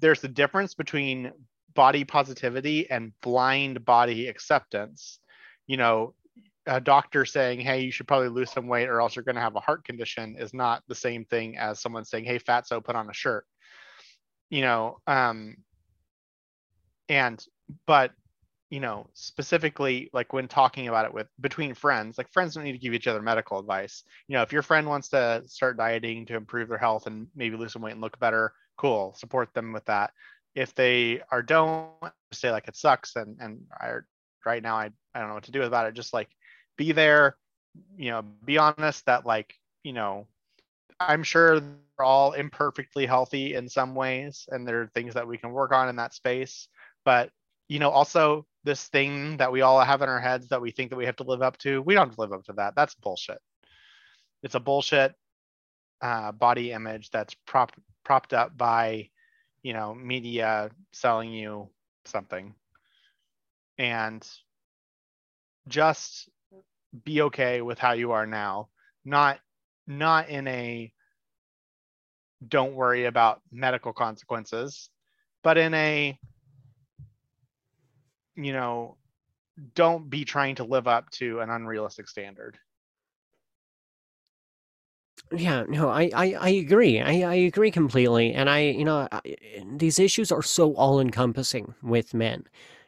[0.00, 1.32] there's a difference between
[1.74, 5.18] body positivity and blind body acceptance.
[5.66, 6.14] You know,
[6.66, 9.40] a doctor saying, "Hey, you should probably lose some weight, or else you're going to
[9.40, 12.96] have a heart condition," is not the same thing as someone saying, "Hey, fatso, put
[12.96, 13.46] on a shirt."
[14.50, 15.56] You know, um,
[17.08, 17.44] and
[17.86, 18.12] but
[18.70, 22.72] you know, specifically like when talking about it with between friends, like friends don't need
[22.72, 24.02] to give each other medical advice.
[24.26, 27.56] You know, if your friend wants to start dieting to improve their health and maybe
[27.56, 30.12] lose some weight and look better, cool, support them with that.
[30.56, 31.90] If they are don't
[32.32, 33.98] say like it sucks and and I
[34.44, 36.30] right now I I don't know what to do about it, just like
[36.76, 37.36] be there
[37.96, 40.26] you know be honest that like you know
[41.00, 41.60] i'm sure
[41.96, 45.72] they're all imperfectly healthy in some ways and there are things that we can work
[45.72, 46.68] on in that space.
[47.04, 47.30] But
[47.68, 50.90] you know also this thing that we all have in our heads that we think
[50.90, 52.74] that we have to live up to we don't live up to that.
[52.74, 53.38] That's bullshit.
[54.42, 55.14] It's a bullshit
[56.02, 57.72] uh, body image that's prop,
[58.04, 59.10] propped up by
[59.62, 61.68] you know media selling you
[62.04, 62.54] something.
[63.78, 64.26] And
[65.68, 66.28] just
[67.02, 68.68] be okay with how you are now.
[69.04, 69.38] Not
[69.86, 70.92] not in a
[72.46, 74.90] don't worry about medical consequences
[75.42, 76.18] but in a
[78.36, 78.96] you know
[79.74, 82.58] don't be trying to live up to an unrealistic standard.
[85.32, 87.00] Yeah no i i, I agree.
[87.00, 88.32] I, I agree completely.
[88.32, 89.20] And i you know I,
[89.76, 92.44] these issues are so all encompassing with men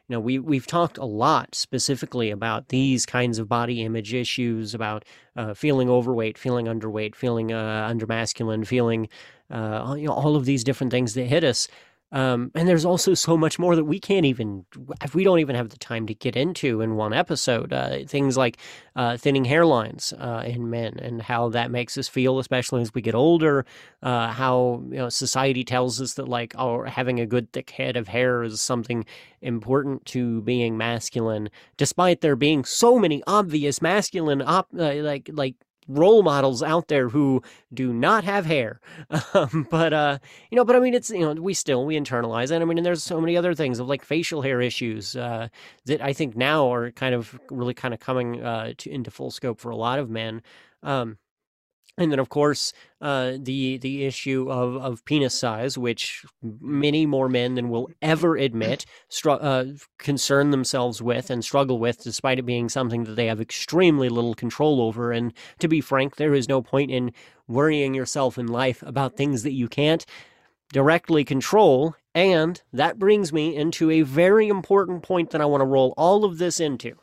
[0.07, 4.73] you know, we we've talked a lot specifically about these kinds of body image issues,
[4.73, 5.03] about
[5.35, 9.09] uh, feeling overweight, feeling underweight, feeling uh, undermasculine, feeling
[9.51, 11.67] uh, you know all of these different things that hit us.
[12.11, 14.65] Um, and there's also so much more that we can't even,
[15.13, 17.73] we don't even have the time to get into in one episode.
[17.73, 18.57] Uh, things like
[18.95, 23.01] uh, thinning hairlines uh, in men and how that makes us feel, especially as we
[23.01, 23.65] get older.
[24.01, 27.97] Uh, how you know society tells us that like, oh, having a good thick head
[27.97, 29.05] of hair is something
[29.41, 35.55] important to being masculine, despite there being so many obvious masculine op- uh, like like
[35.87, 37.41] role models out there who
[37.73, 38.79] do not have hair.
[39.33, 40.17] Um, but uh,
[40.49, 42.61] you know, but I mean, it's you know, we still we internalize it.
[42.61, 45.49] I mean, and there's so many other things of like facial hair issues uh,
[45.85, 49.31] that I think now are kind of really kind of coming uh, to, into full
[49.31, 50.41] scope for a lot of men.
[50.81, 51.17] Um,
[51.97, 57.27] and then, of course, uh, the the issue of, of penis size, which many more
[57.27, 59.65] men than will ever admit str- uh,
[59.97, 64.35] concern themselves with and struggle with, despite it being something that they have extremely little
[64.35, 65.11] control over.
[65.11, 67.11] And to be frank, there is no point in
[67.47, 70.05] worrying yourself in life about things that you can't
[70.73, 71.95] directly control.
[72.13, 76.25] And that brings me into a very important point that I want to roll all
[76.25, 76.95] of this into,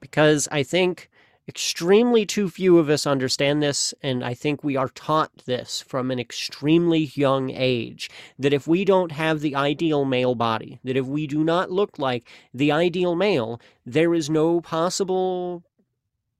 [0.00, 1.10] because I think
[1.46, 6.10] Extremely too few of us understand this, and I think we are taught this from
[6.10, 11.04] an extremely young age that if we don't have the ideal male body, that if
[11.04, 15.62] we do not look like the ideal male, there is no possible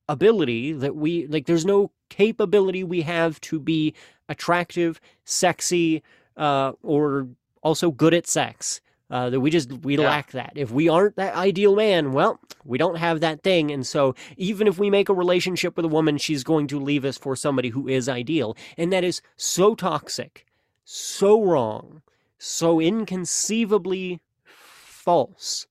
[0.09, 3.93] ability that we like, there's no capability we have to be
[4.31, 6.03] attractive, sexy,
[6.39, 7.29] uh, or
[7.63, 8.81] also good at sex.
[9.15, 10.09] Uh, that we just we yeah.
[10.09, 10.51] lack that.
[10.57, 13.71] If we aren't that ideal man, well, we don't have that thing.
[13.71, 17.05] And so even if we make a relationship with a woman, she's going to leave
[17.05, 20.47] us for somebody who is ideal, and that is so toxic,
[20.85, 22.03] so wrong,
[22.39, 25.69] so inconceivably false.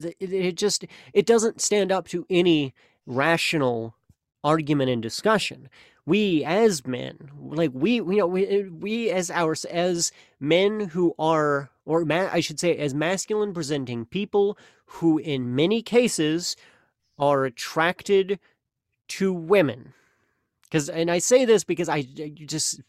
[0.00, 2.72] It, it just it doesn't stand up to any
[3.04, 3.96] rational
[4.42, 5.68] argument and discussion
[6.04, 11.70] we as men like we you know we, we as our as men who are
[11.84, 16.56] or ma- I should say as masculine presenting people who in many cases
[17.18, 18.38] are attracted
[19.08, 19.92] to women
[20.62, 22.80] because and I say this because I just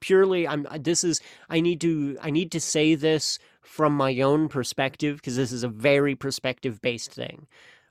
[0.00, 4.48] purely I'm this is I need to I need to say this from my own
[4.48, 7.46] perspective because this is a very perspective based thing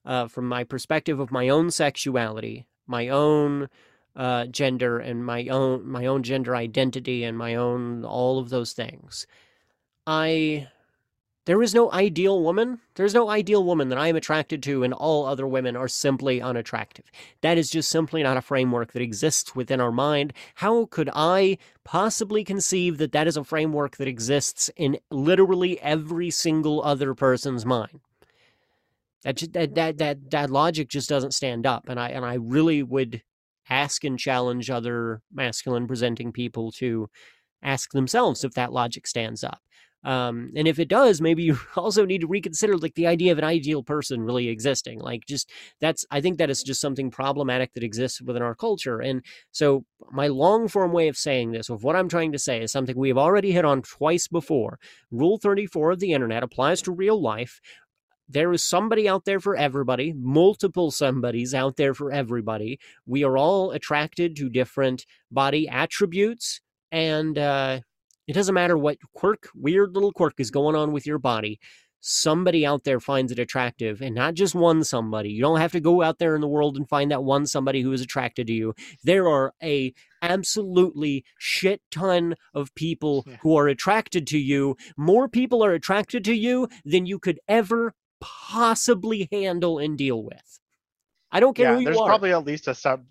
[0.06, 3.68] uh, from my perspective of my own sexuality my own
[4.16, 8.74] uh, gender and my own my own gender identity and my own all of those
[8.74, 9.26] things.
[10.12, 10.68] I
[11.46, 12.82] there is no ideal woman.
[12.96, 16.42] There's no ideal woman that I am attracted to, and all other women are simply
[16.42, 17.06] unattractive.
[17.40, 20.34] That is just simply not a framework that exists within our mind.
[20.56, 26.30] How could I possibly conceive that that is a framework that exists in literally every
[26.30, 28.02] single other person's mind?
[29.24, 32.84] That that that that, that logic just doesn't stand up, and I and I really
[32.84, 33.24] would
[33.70, 37.10] ask and challenge other masculine presenting people to
[37.64, 39.62] ask themselves if that logic stands up.
[40.04, 43.38] Um, and if it does, maybe you also need to reconsider like the idea of
[43.38, 45.00] an ideal person really existing.
[45.00, 45.50] Like just
[45.80, 49.00] that's I think that is just something problematic that exists within our culture.
[49.00, 52.62] And so my long form way of saying this, of what I'm trying to say,
[52.62, 54.80] is something we have already hit on twice before.
[55.12, 57.62] Rule 34 of the internet applies to real life
[58.32, 62.80] there is somebody out there for everybody, multiple somebodies out there for everybody.
[63.06, 67.82] We are all attracted to different body attributes, and uh,
[68.32, 71.60] it doesn't matter what quirk, weird little quirk is going on with your body.
[72.00, 75.32] Somebody out there finds it attractive, and not just one somebody.
[75.32, 77.82] You don't have to go out there in the world and find that one somebody
[77.82, 78.74] who is attracted to you.
[79.04, 83.36] There are a absolutely shit ton of people yeah.
[83.42, 84.78] who are attracted to you.
[84.96, 90.62] More people are attracted to you than you could ever possibly handle and deal with.
[91.34, 92.08] I don't care yeah, who you there's are.
[92.08, 93.04] probably at least a sub.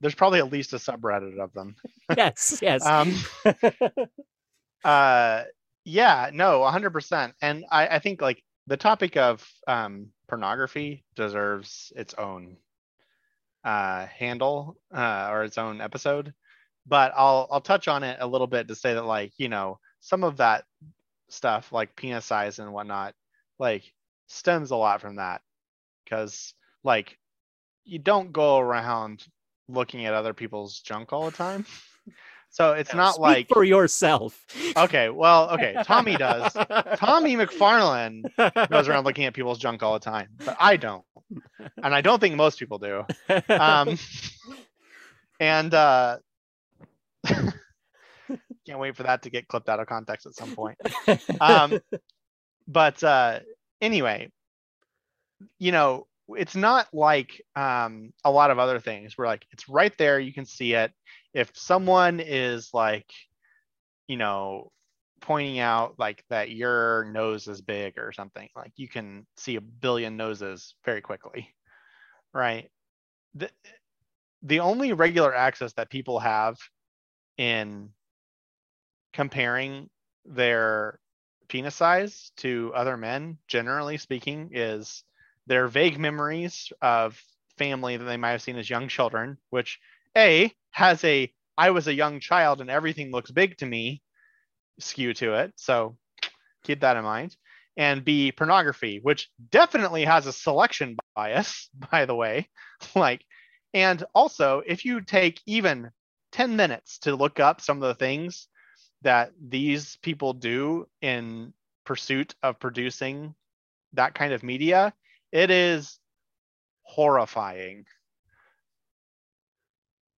[0.00, 1.76] There's probably at least a subreddit of them.
[2.16, 2.86] yes, yes.
[2.86, 3.14] Um,
[4.84, 5.44] uh,
[5.84, 7.32] yeah, no, 100%.
[7.40, 12.56] And I, I think like the topic of um, pornography deserves its own
[13.64, 16.34] uh, handle uh, or its own episode.
[16.86, 19.78] But I'll I'll touch on it a little bit to say that like you know
[20.00, 20.64] some of that
[21.28, 23.14] stuff like penis size and whatnot
[23.58, 23.92] like
[24.28, 25.42] stems a lot from that
[26.04, 27.18] because like
[27.84, 29.26] you don't go around
[29.68, 31.66] looking at other people's junk all the time.
[32.50, 34.44] So it's not like for yourself.
[34.76, 36.52] okay, well, okay, Tommy does.
[36.96, 38.22] Tommy McFarlane
[38.70, 41.04] goes around looking at people's junk all the time, but I don't,
[41.82, 43.04] and I don't think most people do.
[43.48, 43.98] Um,
[45.40, 46.18] and uh,
[47.26, 50.78] can't wait for that to get clipped out of context at some point.
[51.40, 51.80] Um,
[52.66, 53.40] but uh,
[53.80, 54.30] anyway,
[55.58, 59.96] you know, it's not like um, a lot of other things where like it's right
[59.98, 60.92] there, you can see it.
[61.34, 63.10] If someone is like,
[64.06, 64.72] you know,
[65.20, 69.60] pointing out like that your nose is big or something, like you can see a
[69.60, 71.54] billion noses very quickly,
[72.32, 72.70] right?
[73.34, 73.50] The,
[74.42, 76.56] the only regular access that people have
[77.36, 77.90] in
[79.12, 79.90] comparing
[80.24, 81.00] their
[81.48, 85.02] penis size to other men, generally speaking, is
[85.46, 87.20] their vague memories of
[87.56, 89.78] family that they might have seen as young children, which
[90.16, 94.00] A has a I was a young child and everything looks big to me
[94.78, 95.52] skew to it.
[95.56, 95.96] So
[96.64, 97.36] keep that in mind.
[97.76, 102.48] And B, pornography, which definitely has a selection bias, by the way.
[102.94, 103.24] like,
[103.74, 105.90] and also, if you take even
[106.32, 108.48] 10 minutes to look up some of the things
[109.02, 111.52] that these people do in
[111.84, 113.34] pursuit of producing
[113.92, 114.92] that kind of media,
[115.32, 115.98] it is
[116.82, 117.84] horrifying.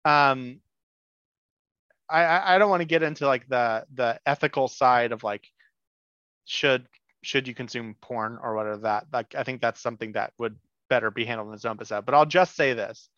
[0.08, 0.60] Um,
[2.08, 5.46] I I don't want to get into like the the ethical side of like
[6.46, 6.86] should
[7.22, 10.56] should you consume porn or whatever that like I think that's something that would
[10.88, 12.06] better be handled in its own episode.
[12.06, 13.10] But I'll just say this: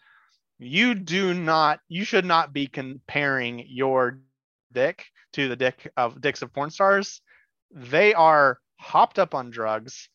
[0.59, 4.19] you do not you should not be comparing your
[4.73, 7.21] dick to the dick of dicks of porn stars.
[7.71, 10.09] They are hopped up on drugs.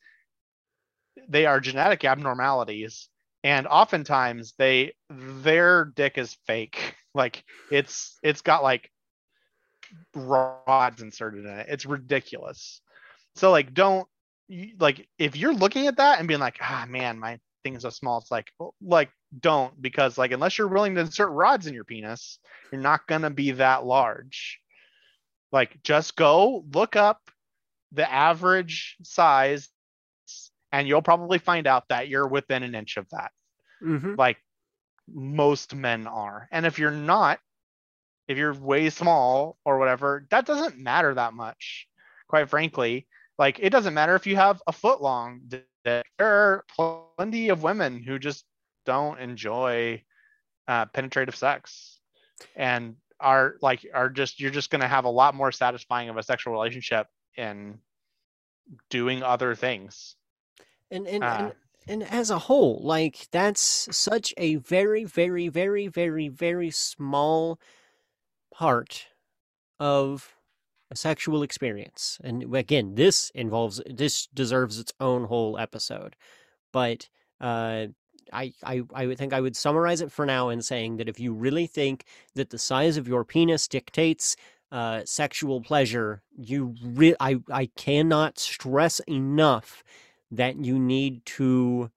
[1.30, 3.08] They are genetic abnormalities
[3.46, 6.96] and oftentimes they their dick is fake.
[7.16, 8.92] Like it's it's got like
[10.14, 11.68] rods inserted in it.
[11.70, 12.82] It's ridiculous.
[13.38, 14.06] So like don't
[14.80, 17.90] like if you're looking at that and being like ah man my thing is so
[17.90, 21.86] small it's like like don't because like unless you're willing to insert rods in your
[21.86, 22.38] penis
[22.70, 24.60] you're not gonna be that large.
[25.54, 27.22] Like just go look up
[27.94, 29.70] the average size
[30.76, 33.32] and you'll probably find out that you're within an inch of that.
[33.82, 34.18] Mhm.
[34.18, 34.38] like
[35.08, 36.48] most men are.
[36.52, 37.40] And if you're not
[38.28, 41.88] if you're way small or whatever that doesn't matter that much
[42.28, 43.08] quite frankly.
[43.38, 45.42] Like it doesn't matter if you have a foot long.
[45.84, 46.66] There are
[47.18, 48.46] plenty of women who just
[48.86, 50.04] don't enjoy
[50.68, 52.00] uh, penetrative sex
[52.56, 56.18] and are like are just you're just going to have a lot more satisfying of
[56.18, 57.08] a sexual relationship
[57.38, 57.80] in
[58.90, 60.16] doing other things
[60.92, 61.54] And and, Uh, and
[61.88, 63.62] and as a whole, like that's
[63.96, 67.60] such a very, very, very, very, very small
[68.54, 69.08] part
[69.80, 70.36] of
[70.92, 72.20] a sexual experience.
[72.24, 76.16] And again, this involves this deserves its own whole episode.
[76.74, 77.10] But
[77.42, 77.88] uh
[78.34, 81.20] I, I, I would think I would summarize it for now in saying that if
[81.20, 82.06] you really think
[82.36, 84.36] that the size of your penis dictates
[84.72, 89.84] uh, sexual pleasure, you re- I, I cannot stress enough
[90.36, 91.92] that you need to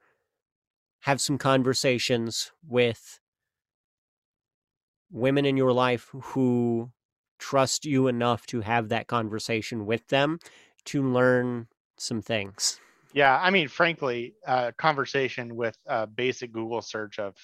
[1.01, 3.21] have some conversations with
[5.11, 6.93] women in your life who
[7.39, 10.39] trust you enough to have that conversation with them
[10.85, 12.81] to learn some things.
[13.13, 17.37] Yeah, I mean, frankly, a conversation with a basic Google search of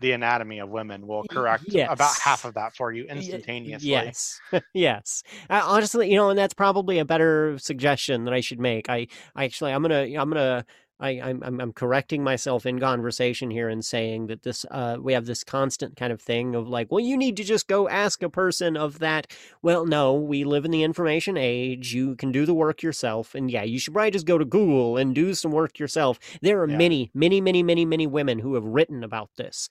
[0.00, 3.88] the anatomy of women will correct about half of that for you instantaneously.
[3.88, 4.40] Yes,
[4.74, 5.22] yes.
[5.48, 8.88] Uh, honestly, you know, and that's probably a better suggestion that I should make.
[8.88, 10.64] I, I actually, I'm gonna, I'm gonna,
[10.98, 15.12] I, I'm, I'm, I'm correcting myself in conversation here and saying that this, uh, we
[15.12, 18.22] have this constant kind of thing of like, well, you need to just go ask
[18.22, 19.26] a person of that.
[19.60, 21.92] Well, no, we live in the information age.
[21.94, 24.96] You can do the work yourself, and yeah, you should probably just go to Google
[24.96, 26.18] and do some work yourself.
[26.40, 26.78] There are Yeah.
[26.78, 29.68] many, many, many, many, many women who have written about this.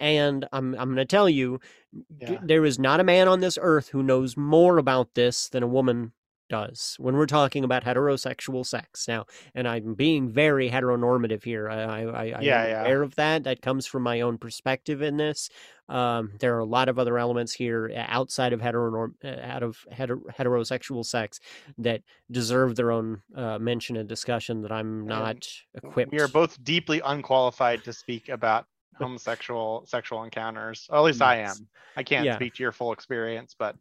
[0.00, 1.58] And I'm I'm going to tell you,
[1.92, 2.38] d- Yeah.
[2.40, 5.66] there is not a man on this earth who knows more about this than a
[5.66, 6.12] woman
[6.48, 9.24] does when we're talking about heterosexual sex now
[9.54, 12.82] and i'm being very heteronormative here i i, I Yeah, am yeah.
[12.82, 15.50] aware of that that comes from my own perspective in this
[15.88, 19.62] um, there are a lot of other elements here uh, outside of heteronorm uh, out
[19.62, 21.40] of hetero, heterosexual sex
[21.78, 26.62] that deserve their own uh, mention and discussion that i'm not equipped We are both
[26.64, 30.86] deeply unqualified to speak about homosexual sexual encounters.
[30.90, 31.68] Or at least I am.
[31.96, 32.32] I can't Yeah.
[32.32, 33.76] speak to your full experience, but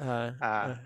[0.00, 0.76] uh, uh, uh,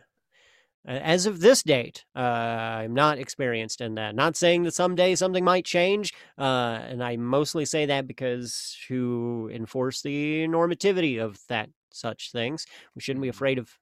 [0.87, 4.15] as of this date, uh, I'm not experienced in that.
[4.15, 9.51] Not saying that someday something might change, uh, and I mostly say that because to
[9.53, 13.35] enforce the normativity of that such things, we shouldn't be Mhm.
[13.35, 13.79] afraid of.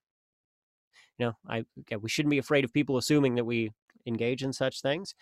[1.19, 3.71] You know, I yeah, we shouldn't be afraid of people assuming that we
[4.07, 5.15] engage in such things.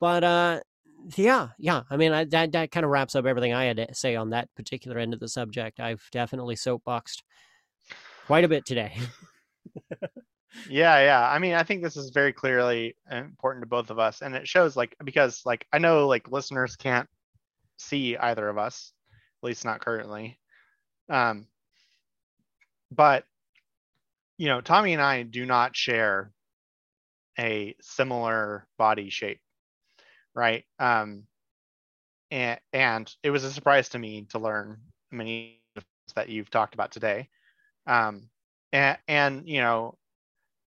[0.00, 0.60] But uh,
[1.16, 1.82] yeah, yeah.
[1.90, 4.30] I mean, I, that that kind of wraps up everything I had to say on
[4.30, 5.80] that particular end of the subject.
[5.80, 7.22] I've definitely soapboxed
[8.26, 8.96] quite a bit today.
[10.64, 11.28] Yeah, yeah.
[11.28, 14.48] I mean, I think this is very clearly important to both of us, and it
[14.48, 17.08] shows like because like I know like listeners can't
[17.78, 18.92] see either of us,
[19.42, 20.38] at least not currently.
[21.10, 21.46] Um,
[22.90, 23.24] but
[24.38, 26.32] you know, Tommy and I do not share
[27.38, 29.40] a similar body shape,
[30.34, 30.64] right?
[30.78, 31.26] Um,
[32.30, 34.78] and and it was a surprise to me to learn
[35.10, 35.84] many of
[36.14, 37.28] that you've talked about today.
[37.86, 38.28] Um,
[38.72, 39.98] and and you know,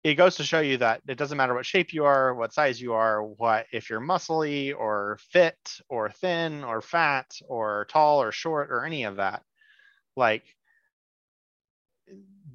[0.09, 2.81] it goes to show you that it doesn't matter what shape you are, what size
[2.81, 8.33] you are, what if you're muscly or fit or thin or fat or tall or
[8.33, 9.43] short or any of that.
[10.17, 10.45] Like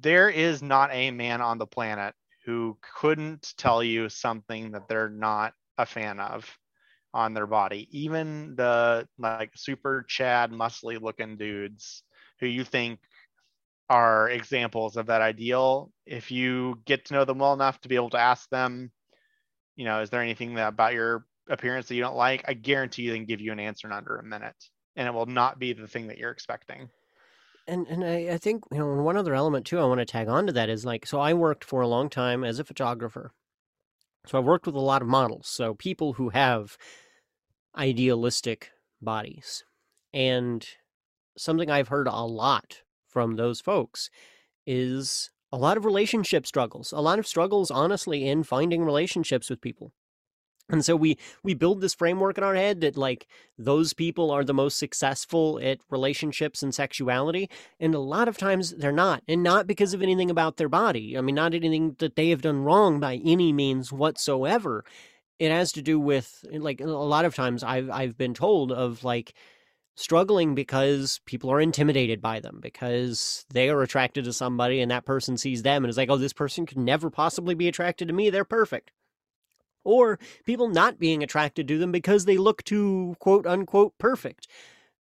[0.00, 5.08] there is not a man on the planet who couldn't tell you something that they're
[5.08, 6.58] not a fan of
[7.12, 7.88] on their body.
[7.92, 12.02] Even the like super Chad muscly looking dudes
[12.40, 12.98] who you think
[13.88, 15.90] are examples of that ideal.
[16.06, 18.90] If you get to know them well enough to be able to ask them,
[19.76, 22.44] you know, is there anything that about your appearance that you don't like?
[22.48, 24.56] I guarantee you they can give you an answer in under a minute,
[24.96, 26.88] and it will not be the thing that you're expecting.
[27.66, 30.28] And and I, I think you know one other element too I want to tag
[30.28, 33.32] on to that is like so I worked for a long time as a photographer.
[34.26, 36.78] So I've worked with a lot of models, so people who have
[37.76, 38.70] idealistic
[39.02, 39.64] bodies.
[40.12, 40.66] And
[41.36, 42.82] something I've heard a lot
[43.14, 44.10] from those folks
[44.66, 49.60] is a lot of relationship struggles, a lot of struggles honestly in finding relationships with
[49.62, 49.92] people.
[50.70, 53.26] And so we we build this framework in our head that like
[53.58, 58.70] those people are the most successful at relationships and sexuality and a lot of times
[58.70, 61.18] they're not and not because of anything about their body.
[61.18, 64.84] I mean not anything that they have done wrong by any means whatsoever.
[65.38, 69.04] It has to do with like a lot of times I've I've been told of
[69.04, 69.34] like
[69.94, 75.04] struggling because people are intimidated by them because they are attracted to somebody and that
[75.04, 78.14] person sees them and is like, "Oh, this person could never possibly be attracted to
[78.14, 78.30] me.
[78.30, 78.92] They're perfect."
[79.84, 84.48] or people not being attracted to them because they look too quote unquote perfect.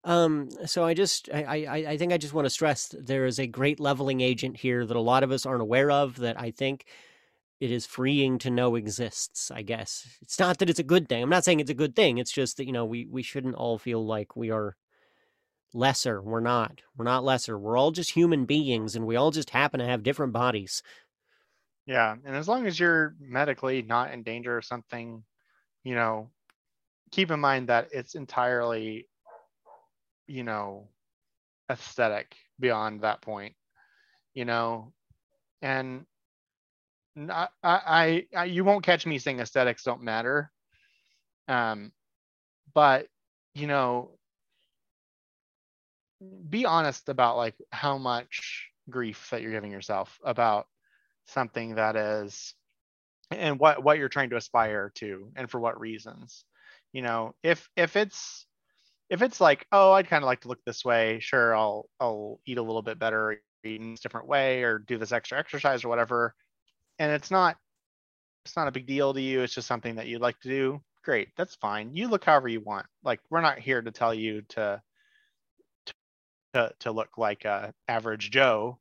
[0.04, 3.38] Um, so I just I, I I think I just want to stress there is
[3.38, 6.50] a great leveling agent here that a lot of us aren't aware of that I
[6.50, 6.86] think
[7.60, 10.18] it is freeing to know exists, I guess.
[10.20, 11.22] It's not that it's a good thing.
[11.22, 12.18] I'm not saying it's a good thing.
[12.18, 14.76] It's just that, you know, we we shouldn't all feel like we are
[15.74, 16.20] lesser.
[16.20, 16.80] We're not.
[16.96, 17.58] We're not lesser.
[17.58, 20.82] We're all just human beings and we all just happen to have different bodies.
[21.86, 25.24] Yeah, and as long as you're medically not in danger of something,
[25.82, 26.30] you know,
[27.10, 29.08] keep in mind that it's entirely,
[30.26, 30.88] you know,
[31.70, 33.54] aesthetic beyond that point,
[34.34, 34.92] you know,
[35.60, 36.06] and
[37.16, 40.50] I, I, I, you won't catch me saying aesthetics don't matter,
[41.48, 41.92] um,
[42.74, 43.08] but
[43.54, 44.18] you know,
[46.48, 50.66] be honest about like how much grief that you're giving yourself about
[51.26, 52.54] something that is
[53.30, 56.44] and what what you're trying to aspire to and for what reasons.
[56.92, 58.46] You know if if it's
[59.08, 61.18] if it's like oh i'd kind of like to look this way.
[61.20, 64.98] Sure i'll i'll eat a little bit better eat in this different way or do
[64.98, 66.34] this extra exercise or whatever
[66.98, 67.56] and it's not
[68.44, 70.82] it's not a big deal to you it's just something that you'd like to do
[71.02, 71.94] great that's fine.
[71.94, 72.86] You look however you want.
[73.04, 74.80] Like we're not here to tell you to
[76.54, 78.78] to, to look like a average joe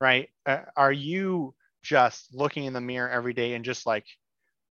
[0.00, 0.28] right?
[0.46, 4.06] Uh, are you just looking in the mirror every day and just like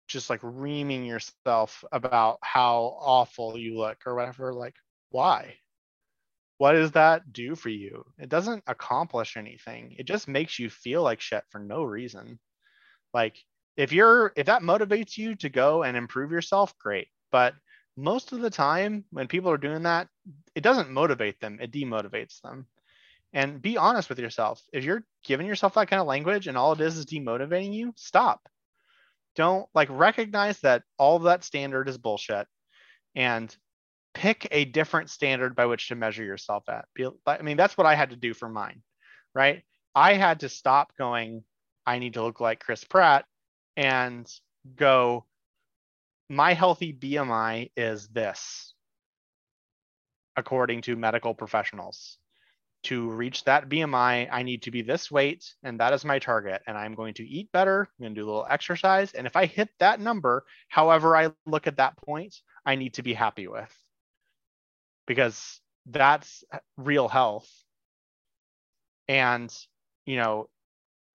[0.06, 4.52] just like reaming yourself about how awful you look or whatever?
[4.52, 4.76] Like
[5.10, 5.54] why?
[6.58, 8.04] What does that do for you?
[8.18, 9.94] It doesn't accomplish anything.
[9.98, 12.38] It just makes you feel like shit for no reason.
[13.14, 13.36] Like
[13.76, 17.08] if you're if that motivates you to go and improve yourself great.
[17.30, 17.54] But
[17.98, 20.08] most of the time when people are doing that
[20.54, 22.66] it doesn't motivate them it demotivates them
[23.32, 26.72] and be honest with yourself if you're giving yourself that kind of language and all
[26.72, 28.48] it is is demotivating you stop
[29.34, 32.46] don't like recognize that all of that standard is bullshit
[33.14, 33.54] and
[34.14, 36.86] pick a different standard by which to measure yourself at.
[37.24, 38.82] I mean, that's what I had to do for mine,
[39.34, 39.62] right?
[39.94, 41.44] I had to stop going,
[41.86, 43.24] I need to look like Chris Pratt
[43.76, 44.28] and
[44.74, 45.24] go,
[46.28, 48.74] my healthy BMI is this,
[50.36, 52.18] according to medical professionals.
[52.84, 56.62] To reach that BMI, I need to be this weight, and that is my target.
[56.66, 59.12] And I'm going to eat better, I'm going to do a little exercise.
[59.14, 63.02] And if I hit that number, however I look at that point, I need to
[63.02, 63.74] be happy with
[65.08, 66.44] because that's
[66.76, 67.50] real health.
[69.08, 69.52] And,
[70.06, 70.48] you know,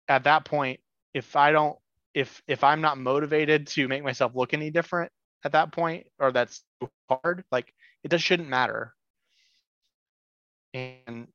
[0.07, 0.79] at that point,
[1.13, 1.77] if I don't
[2.13, 5.11] if if I'm not motivated to make myself look any different
[5.43, 6.63] at that point, or that's
[7.09, 8.95] hard, like it just shouldn't matter.
[10.73, 11.27] And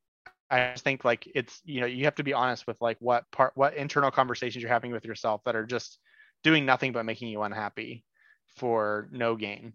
[0.51, 3.31] I just think like it's you know you have to be honest with like what
[3.33, 5.99] part what internal conversations you're having with yourself that are just
[6.43, 8.05] doing nothing but making you unhappy
[8.47, 9.75] for no gain.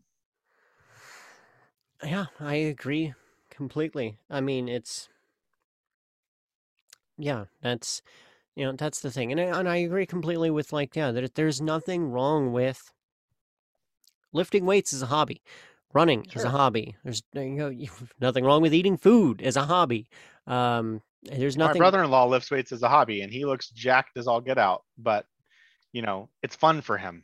[2.04, 3.14] Yeah, I agree
[3.50, 4.18] completely.
[4.30, 5.10] I mean, it's
[7.18, 8.02] yeah, that's
[8.56, 11.36] you know that's the thing, and I, and I agree completely with like yeah that
[11.36, 12.92] there's nothing wrong with
[14.34, 15.42] lifting weights as a hobby,
[15.94, 16.42] running sure.
[16.42, 16.96] as a hobby.
[17.04, 17.72] There's you know
[18.22, 20.10] nothing wrong with eating food as a hobby.
[20.48, 21.80] Um, there's nothing.
[21.80, 24.84] My brother-in-law lifts weights as a hobby, and he looks jacked as all get out.
[24.98, 25.26] But
[25.92, 27.24] you know, it's fun for him.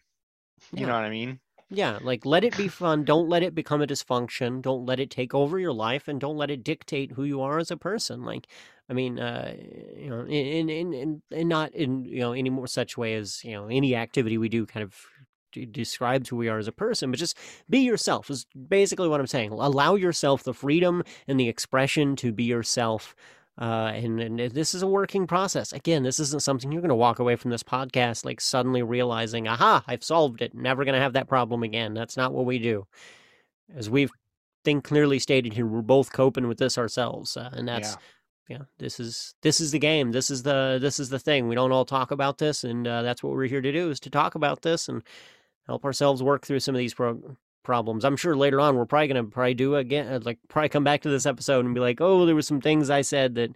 [0.72, 0.88] You yeah.
[0.88, 1.40] know what I mean?
[1.70, 3.06] Yeah, like let it be fun.
[3.06, 4.62] Don't let it become a dysfunction.
[4.62, 7.58] Don't let it take over your life, and don't let it dictate who you are
[7.58, 8.24] as a person.
[8.24, 8.48] Like,
[8.90, 9.56] I mean, uh,
[9.98, 13.52] you know, in in in, not in you know any more such way as you
[13.52, 14.96] know any activity we do kind of
[15.72, 17.38] describes who we are as a person, but just
[17.70, 19.52] be yourself is basically what I'm saying.
[19.52, 23.16] Allow yourself the freedom and the expression to be yourself
[23.58, 25.72] uh, and, and this is a working process.
[25.72, 29.48] Again, this isn't something you're going to walk away from this podcast like suddenly realizing,
[29.48, 30.54] aha, I've solved it.
[30.54, 31.94] Never going to have that problem again.
[31.94, 32.86] That's not what we do.
[33.74, 34.12] As we've
[34.66, 37.98] think clearly stated here, we're both coping with this ourselves, uh, and that's yeah.
[38.48, 38.64] Yeah.
[38.78, 40.12] This is this is the game.
[40.12, 41.48] This is the this is the thing.
[41.48, 44.00] We don't all talk about this, and uh, that's what we're here to do is
[44.02, 45.02] to talk about this and
[45.66, 48.06] help ourselves work through some of these pro- problems.
[48.06, 50.84] I'm sure later on we're probably going to probably do again, uh, like probably come
[50.84, 53.52] back to this episode and be like, oh, there were some things I said that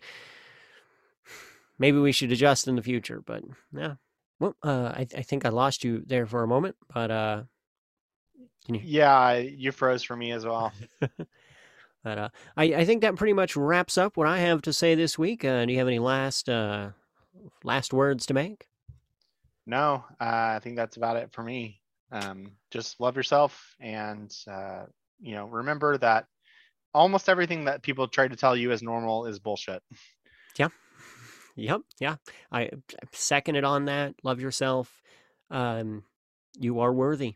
[1.78, 3.22] maybe we should adjust in the future.
[3.24, 3.96] But yeah,
[4.40, 7.44] well, uh, I, I think I lost you there for a moment, but uh,
[8.66, 8.82] can you?
[8.84, 10.74] Yeah, you froze for me as well.
[12.04, 14.96] but uh, I, I think that pretty much wraps up what I have to say
[14.96, 15.44] this week.
[15.44, 16.90] Uh, do you have any last uh,
[17.64, 18.68] last words to make?
[19.66, 21.82] No, uh, I think that's about it for me.
[22.12, 24.86] Um, just love yourself and uh,
[25.20, 26.26] you know remember that
[26.94, 29.84] almost everything that people try to tell you is normal is bullshit.
[30.58, 30.70] Yeah.
[31.56, 32.16] Yep yeah.
[32.52, 32.72] I
[33.12, 35.04] second it on that love yourself.
[35.52, 36.04] Um,
[36.58, 37.36] you are worthy